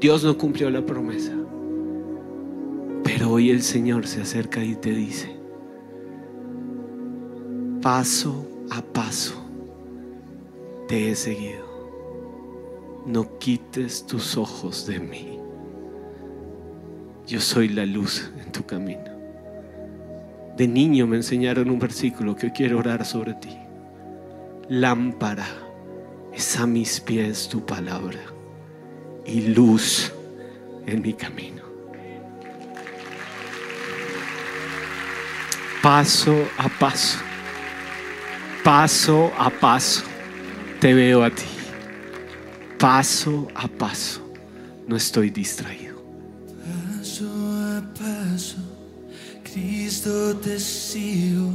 [0.00, 1.32] Dios no cumplió la promesa.
[3.04, 5.38] Pero hoy el Señor se acerca y te dice,
[7.80, 9.40] paso a paso
[10.88, 11.68] te he seguido
[13.06, 15.37] no quites tus ojos de mí.
[17.28, 19.16] Yo soy la luz en tu camino.
[20.56, 23.56] De niño me enseñaron un versículo que quiero orar sobre ti.
[24.68, 25.46] Lámpara
[26.34, 28.18] es a mis pies tu palabra
[29.24, 30.12] y luz
[30.86, 31.62] en mi camino.
[35.80, 37.18] Paso a paso,
[38.64, 40.02] paso a paso,
[40.80, 41.58] te veo a ti
[42.78, 44.22] paso a paso.
[44.86, 45.87] No estoy distraído.
[49.52, 51.50] Cristo te sigo,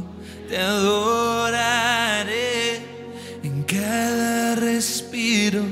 [0.48, 2.32] te adoraré
[3.42, 5.62] en cada respiro,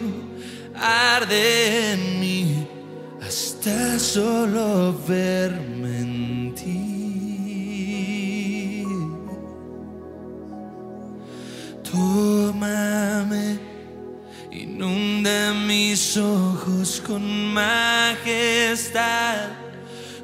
[0.74, 2.66] arde en mí
[3.20, 6.78] hasta solo verme en ti.
[11.90, 13.58] Tómame.
[14.50, 19.61] Inunda mis ojos con majestad.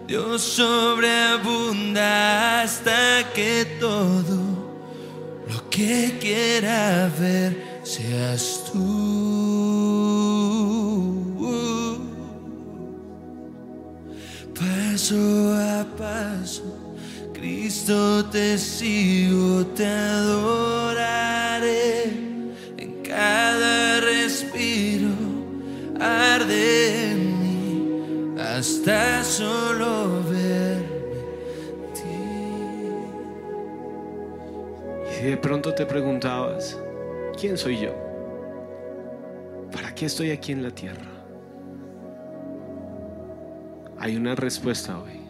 [0.08, 4.38] Dios sobreabunda hasta que todo
[5.46, 8.78] lo que quiera ver seas tú.
[14.54, 16.96] Paso a paso,
[17.34, 22.04] Cristo te sigo, te adoraré
[22.78, 25.10] en cada respiro
[26.00, 27.07] arde
[28.58, 30.82] hasta solo verme
[32.04, 32.98] en
[35.20, 36.76] Y de pronto te preguntabas,
[37.40, 37.94] ¿quién soy yo?
[39.70, 41.06] ¿Para qué estoy aquí en la tierra?
[43.96, 45.20] Hay una respuesta hoy.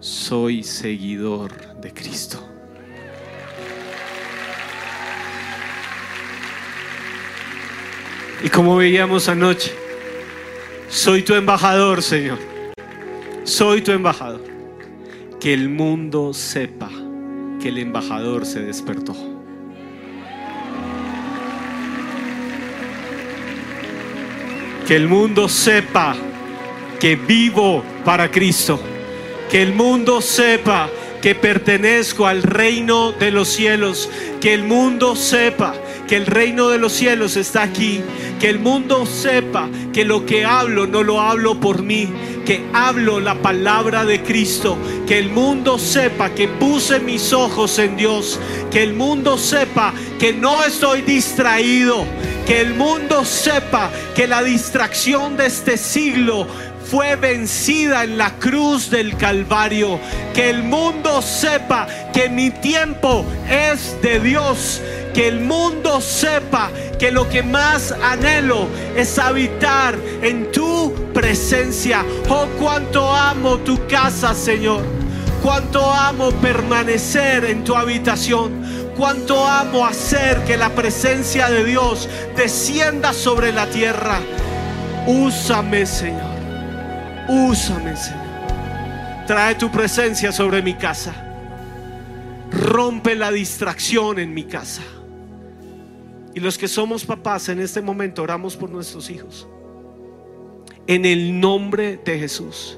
[0.00, 2.38] soy seguidor de Cristo.
[8.42, 9.85] Y como veíamos anoche,
[10.88, 12.38] soy tu embajador, Señor.
[13.44, 14.42] Soy tu embajador.
[15.40, 16.90] Que el mundo sepa
[17.60, 19.14] que el embajador se despertó.
[24.86, 26.14] Que el mundo sepa
[27.00, 28.80] que vivo para Cristo.
[29.50, 30.88] Que el mundo sepa
[31.20, 34.08] que pertenezco al reino de los cielos.
[34.40, 35.74] Que el mundo sepa
[36.06, 38.00] que el reino de los cielos está aquí.
[38.40, 42.08] Que el mundo sepa que lo que hablo no lo hablo por mí.
[42.44, 44.76] Que hablo la palabra de Cristo.
[45.06, 48.38] Que el mundo sepa que puse mis ojos en Dios.
[48.70, 52.04] Que el mundo sepa que no estoy distraído.
[52.46, 56.46] Que el mundo sepa que la distracción de este siglo
[56.88, 59.98] fue vencida en la cruz del Calvario.
[60.34, 64.80] Que el mundo sepa que mi tiempo es de Dios.
[65.16, 72.04] Que el mundo sepa que lo que más anhelo es habitar en tu presencia.
[72.28, 74.84] Oh, cuánto amo tu casa, Señor.
[75.42, 78.92] Cuánto amo permanecer en tu habitación.
[78.94, 84.18] Cuánto amo hacer que la presencia de Dios descienda sobre la tierra.
[85.06, 86.36] Úsame, Señor.
[87.26, 89.24] Úsame, Señor.
[89.26, 91.14] Trae tu presencia sobre mi casa.
[92.52, 94.82] Rompe la distracción en mi casa.
[96.36, 99.48] Y los que somos papás en este momento oramos por nuestros hijos.
[100.86, 102.76] En el nombre de Jesús.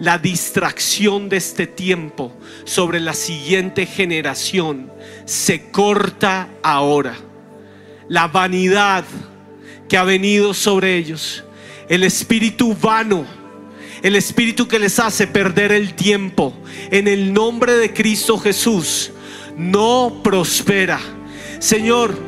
[0.00, 2.32] La distracción de este tiempo
[2.64, 4.90] sobre la siguiente generación
[5.26, 7.14] se corta ahora.
[8.08, 9.04] La vanidad
[9.86, 11.44] que ha venido sobre ellos.
[11.90, 13.26] El espíritu vano
[14.00, 16.54] el espíritu que les hace perder el tiempo,
[16.90, 19.10] en el nombre de Cristo Jesús,
[19.56, 21.00] no prospera.
[21.58, 22.27] Señor,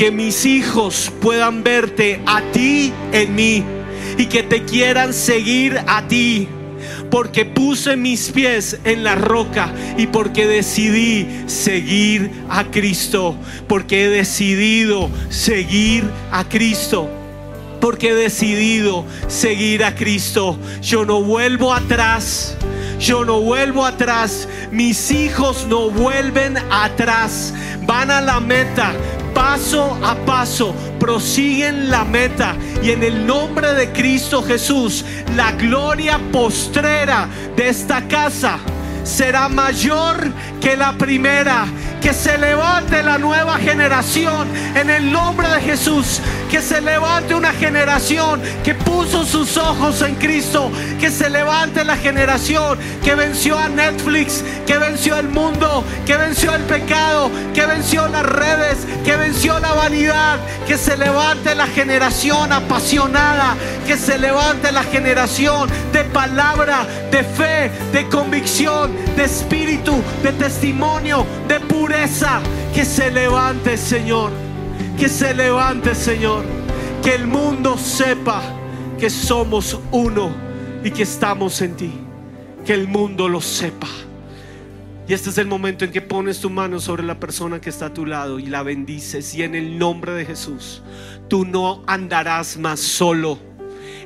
[0.00, 3.62] que mis hijos puedan verte a ti en mí
[4.16, 6.48] y que te quieran seguir a ti.
[7.10, 13.36] Porque puse mis pies en la roca y porque decidí seguir a Cristo.
[13.68, 17.10] Porque he decidido seguir a Cristo
[17.78, 20.58] porque he decidido seguir a Cristo.
[20.82, 22.56] Yo no vuelvo atrás.
[22.98, 24.48] Yo no vuelvo atrás.
[24.70, 27.54] Mis hijos no vuelven atrás.
[27.86, 28.94] Van a la meta.
[29.40, 35.02] Paso a paso, prosiguen la meta y en el nombre de Cristo Jesús,
[35.34, 37.26] la gloria postrera
[37.56, 38.58] de esta casa
[39.04, 41.66] será mayor que la primera.
[42.00, 46.20] Que se levante la nueva generación en el nombre de Jesús.
[46.50, 50.70] Que se levante una generación que puso sus ojos en Cristo.
[50.98, 56.54] Que se levante la generación que venció a Netflix, que venció el mundo, que venció
[56.54, 60.38] el pecado, que venció las redes, que venció la vanidad.
[60.66, 63.56] Que se levante la generación apasionada.
[63.86, 71.26] Que se levante la generación de palabra, de fe, de convicción, de espíritu, de testimonio,
[71.48, 72.40] de pureza.
[72.74, 74.30] Que se levante, Señor.
[74.98, 76.44] Que se levante, Señor.
[77.02, 78.42] Que el mundo sepa
[78.98, 80.30] que somos uno
[80.84, 81.92] y que estamos en ti.
[82.64, 83.88] Que el mundo lo sepa.
[85.10, 87.86] Y este es el momento en que pones tu mano sobre la persona que está
[87.86, 89.34] a tu lado y la bendices.
[89.34, 90.82] Y en el nombre de Jesús,
[91.26, 93.49] tú no andarás más solo.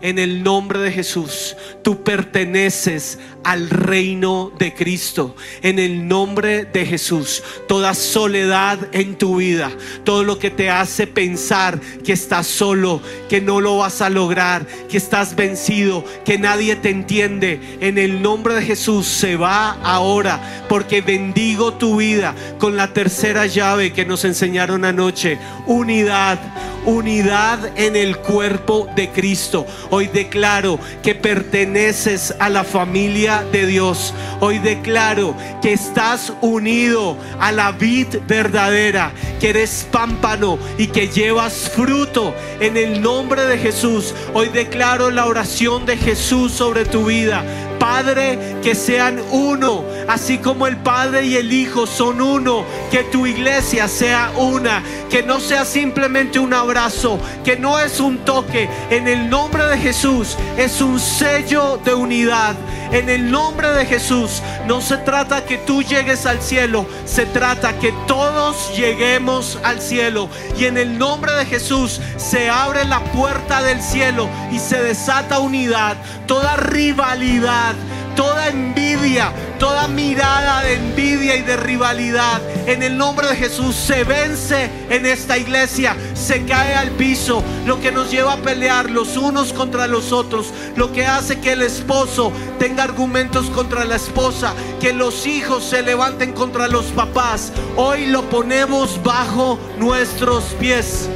[0.05, 5.35] En el nombre de Jesús, tú perteneces al reino de Cristo.
[5.63, 9.71] En el nombre de Jesús, toda soledad en tu vida,
[10.05, 13.01] todo lo que te hace pensar que estás solo,
[13.31, 18.21] que no lo vas a lograr, que estás vencido, que nadie te entiende, en el
[18.21, 24.05] nombre de Jesús se va ahora, porque bendigo tu vida con la tercera llave que
[24.05, 26.39] nos enseñaron anoche, unidad,
[26.85, 29.67] unidad en el cuerpo de Cristo.
[29.97, 34.13] Hoy declaro que perteneces a la familia de Dios.
[34.41, 41.71] Hoy declaro que estás unido a la vid verdadera, que eres pámpano y que llevas
[41.73, 44.17] fruto en el nombre de Jesús.
[44.33, 47.45] Hoy declaro la oración de Jesús sobre tu vida.
[47.79, 49.85] Padre, que sean uno,
[50.15, 55.25] así como el Padre y el Hijo son uno, que tu iglesia sea una, que
[55.25, 60.37] no sea simplemente un abrazo, que no es un toque, en el nombre de Jesús
[60.57, 62.55] es un sello de unidad.
[62.93, 67.77] En el nombre de Jesús no se trata que tú llegues al cielo, se trata
[67.81, 70.29] que todos lleguemos al cielo.
[70.57, 75.41] Y en el nombre de Jesús se abre la puerta del cielo y se desata
[75.41, 75.97] unidad,
[76.27, 77.75] toda rivalidad
[78.15, 84.05] toda envidia, toda mirada de envidia y de rivalidad, en el nombre de Jesús se
[84.05, 89.17] vence en esta iglesia, se cae al piso, lo que nos lleva a pelear los
[89.17, 94.55] unos contra los otros, lo que hace que el esposo tenga argumentos contra la esposa,
[94.81, 97.53] que los hijos se levanten contra los papás.
[97.77, 101.09] Hoy lo ponemos bajo nuestros pies.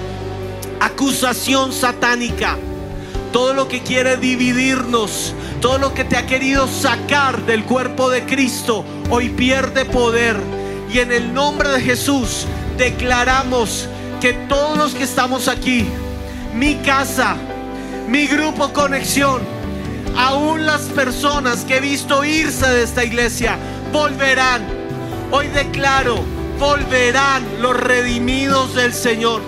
[0.80, 2.56] Acusación satánica
[3.32, 8.24] todo lo que quiere dividirnos, todo lo que te ha querido sacar del cuerpo de
[8.24, 10.36] Cristo, hoy pierde poder.
[10.92, 13.88] Y en el nombre de Jesús declaramos
[14.20, 15.86] que todos los que estamos aquí,
[16.54, 17.36] mi casa,
[18.08, 19.42] mi grupo conexión,
[20.16, 23.58] aún las personas que he visto irse de esta iglesia,
[23.92, 24.62] volverán.
[25.30, 26.20] Hoy declaro,
[26.58, 29.42] volverán los redimidos del Señor.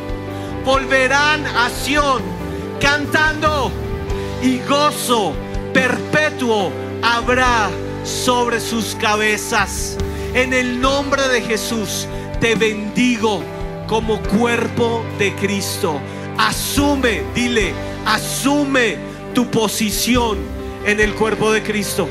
[0.65, 2.40] Volverán a Sión
[2.81, 3.71] cantando
[4.43, 5.35] y gozo
[5.73, 6.73] perpetuo
[7.03, 7.71] habrá
[8.05, 9.97] sobre sus cabezas.
[10.35, 12.07] En el nombre de Jesús
[12.41, 13.43] te bendigo
[13.87, 16.01] como cuerpo de Cristo.
[16.39, 17.73] Asume, dile,
[18.07, 18.97] asume
[19.35, 20.39] tu posición
[20.87, 22.09] en el cuerpo de Cristo,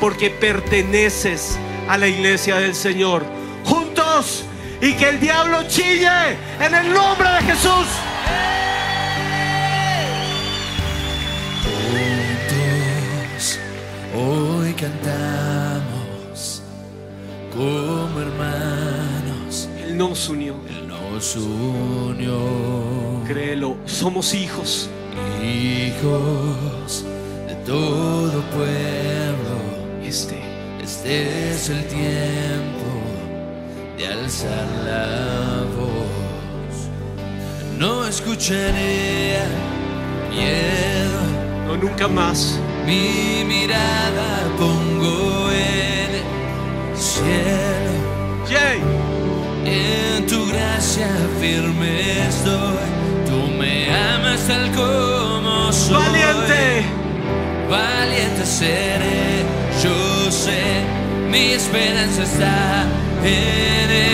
[0.00, 3.24] porque perteneces a la iglesia del Señor.
[3.64, 4.44] Juntos
[4.80, 6.08] y que el diablo chille
[6.60, 7.86] en el nombre de Jesús.
[14.14, 16.62] Hoy cantamos
[17.54, 19.68] como hermanos.
[19.84, 20.56] Él nos unió.
[20.68, 22.38] Él nos unió.
[23.26, 24.88] Créelo, somos hijos.
[25.42, 27.04] Hijos
[27.48, 29.56] de todo pueblo.
[30.02, 30.40] Este
[30.82, 32.86] Este es el tiempo
[33.96, 36.88] de alzar la voz.
[37.78, 39.38] No escucharé
[40.30, 41.20] miedo.
[41.66, 42.60] no nunca más.
[42.86, 47.92] Mi mirada pongo en el cielo.
[48.50, 48.80] Yay.
[49.64, 51.08] En tu gracia
[51.40, 52.86] firme estoy.
[53.26, 55.94] Tú me amas tal como soy.
[55.94, 56.84] Valiente.
[57.70, 59.44] Valiente seré.
[59.82, 60.84] Yo sé,
[61.30, 62.84] mi esperanza está
[63.24, 64.11] en él.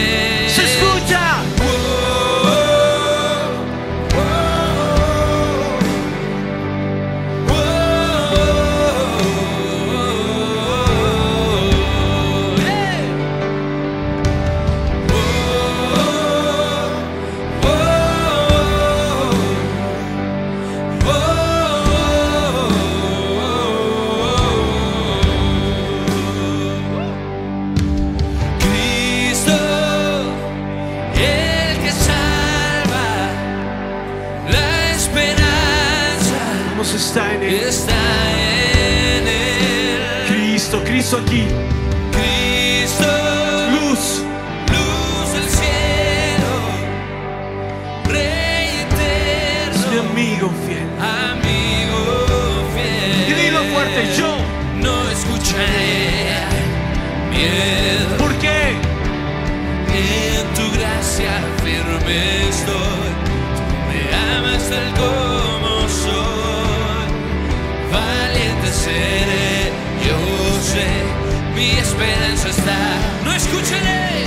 [73.24, 74.24] No escucharé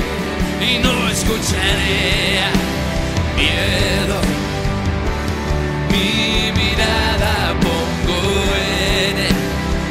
[0.59, 2.41] y no escucharé
[3.37, 4.17] miedo.
[5.89, 8.19] Mi mirada pongo
[9.07, 9.35] en el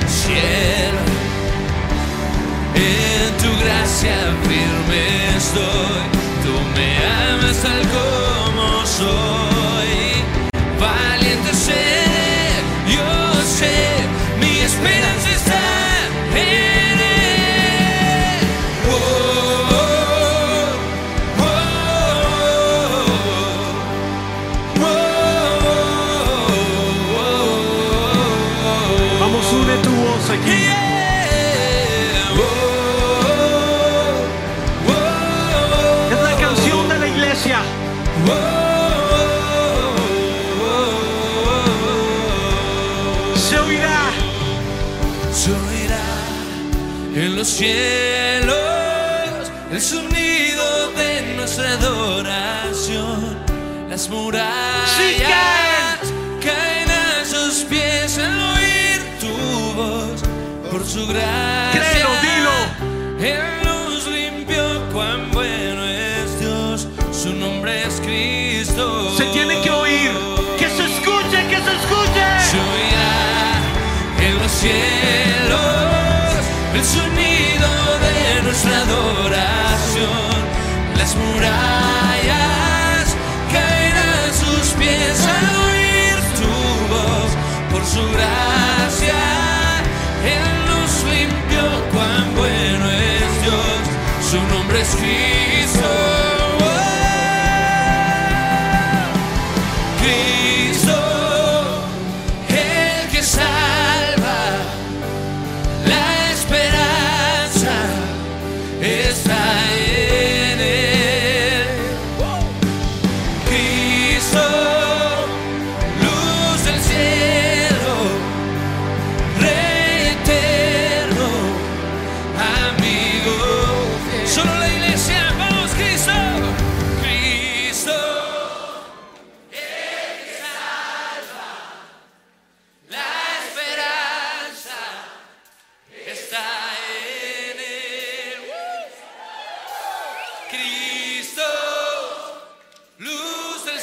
[0.09, 1.03] cielo.
[2.75, 5.03] En tu gracia firme
[5.39, 5.90] estoy,
[47.63, 47.90] en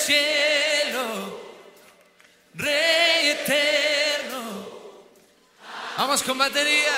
[0.07, 1.41] cielo,
[2.53, 4.65] Rey eterno.
[5.97, 6.93] Vamos con batería.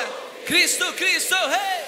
[0.45, 1.78] Cristo, Cristo, hey.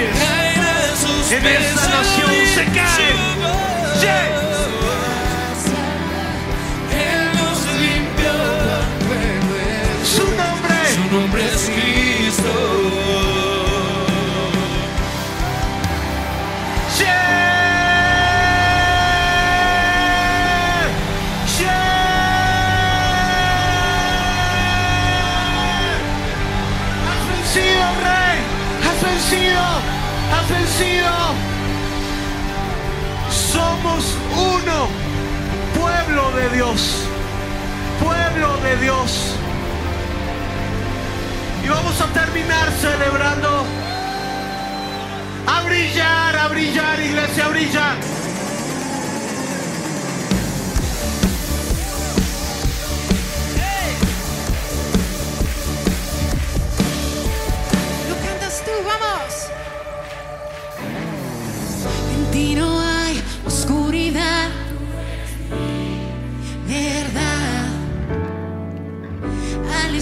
[0.00, 1.32] Pies.
[1.32, 2.89] En esta nación se cae.
[30.32, 31.10] Has vencido.
[33.30, 34.88] Somos uno.
[35.78, 37.04] Pueblo de Dios.
[38.02, 39.34] Pueblo de Dios.
[41.64, 43.64] Y vamos a terminar celebrando.
[45.46, 48.19] A brillar, a brillar, iglesia, a brillar.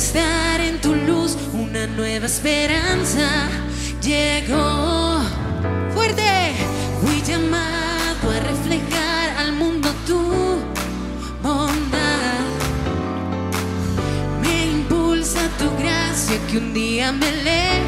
[0.08, 3.28] Estar en tu luz, una nueva esperanza
[4.00, 5.20] llegó.
[5.92, 6.54] Fuerte,
[7.02, 10.22] fui llamado a reflejar al mundo tu
[11.42, 12.46] bondad.
[14.40, 17.82] Me impulsa tu gracia que un día me lee.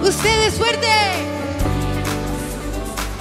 [0.00, 0.94] Ustedes fuerte.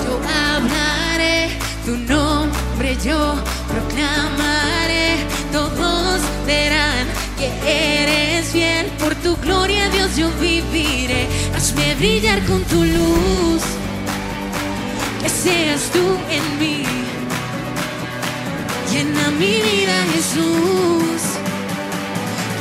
[0.03, 0.13] Yo
[0.45, 3.33] hablaré tu nombre, yo
[3.67, 5.38] proclamaré.
[5.51, 7.47] Todos verán que
[8.01, 8.87] eres fiel.
[8.99, 11.27] Por tu gloria, Dios, yo viviré.
[11.55, 13.63] Hazme brillar con tu luz.
[15.21, 16.83] Que seas tú en mí.
[18.91, 21.21] Llena mi vida, Jesús.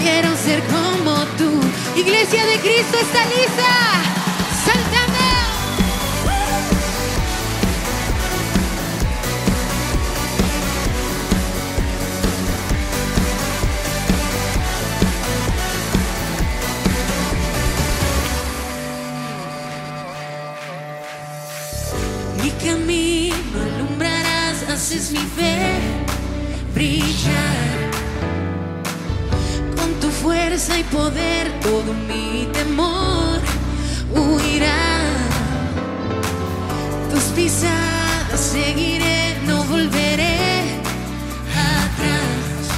[0.01, 1.61] Quiero ser como tú.
[1.99, 4.08] Iglesia de Cristo está lista.
[30.91, 33.39] Poder, todo mi temor
[34.15, 35.01] huirá.
[37.11, 40.81] Tus pisadas seguiré, no volveré
[41.55, 42.69] atrás.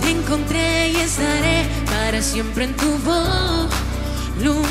[0.00, 4.66] Te encontré y estaré para siempre en tu voluntad.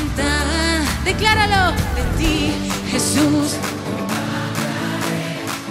[1.04, 2.52] Decláralo de ti,
[2.90, 3.56] Jesús.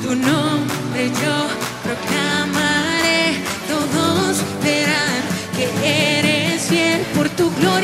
[0.03, 1.35] Tu nombre yo
[1.83, 2.24] proclamaré,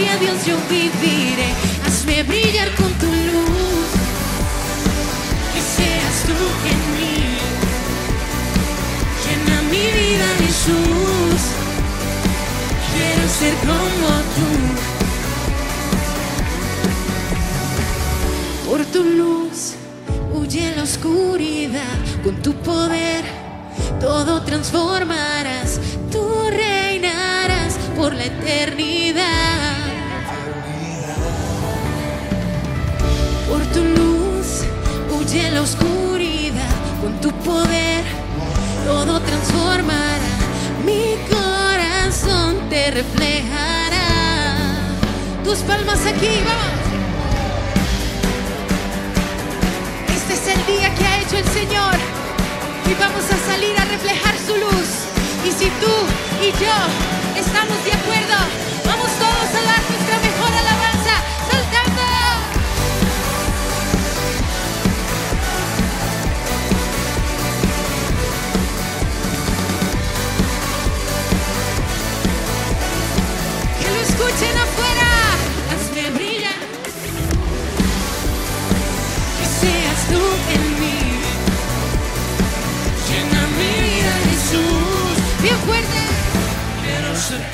[0.01, 1.53] gloria, Dios, yo viviré.
[1.85, 3.89] Hazme brillar con tu luz,
[5.53, 6.33] que seas tú
[6.71, 7.17] en mí.
[9.23, 11.41] Llena mi vida, Jesús.
[12.93, 14.49] Quiero ser como tú.
[18.69, 19.75] Por tu luz
[20.33, 23.41] huye la oscuridad, con tu poder
[23.99, 25.79] todo transformarás,
[26.11, 29.50] tú reinarás por la eternidad.
[35.31, 38.03] Huye la oscuridad, con tu poder
[38.85, 40.33] todo transformará,
[40.85, 44.07] mi corazón te reflejará.
[45.43, 46.81] Tus palmas aquí, vamos.
[50.15, 51.95] Este es el día que ha hecho el Señor
[52.89, 54.89] y vamos a salir a reflejar su luz.
[55.47, 55.93] Y si tú
[56.41, 56.77] y yo
[57.39, 58.37] estamos de acuerdo,
[58.85, 59.90] vamos todos a dar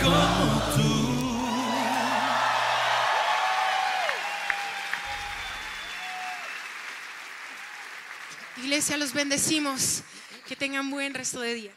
[0.01, 1.07] como tú.
[8.63, 10.03] Iglesia, los bendecimos.
[10.47, 11.71] Que tengan buen resto de día.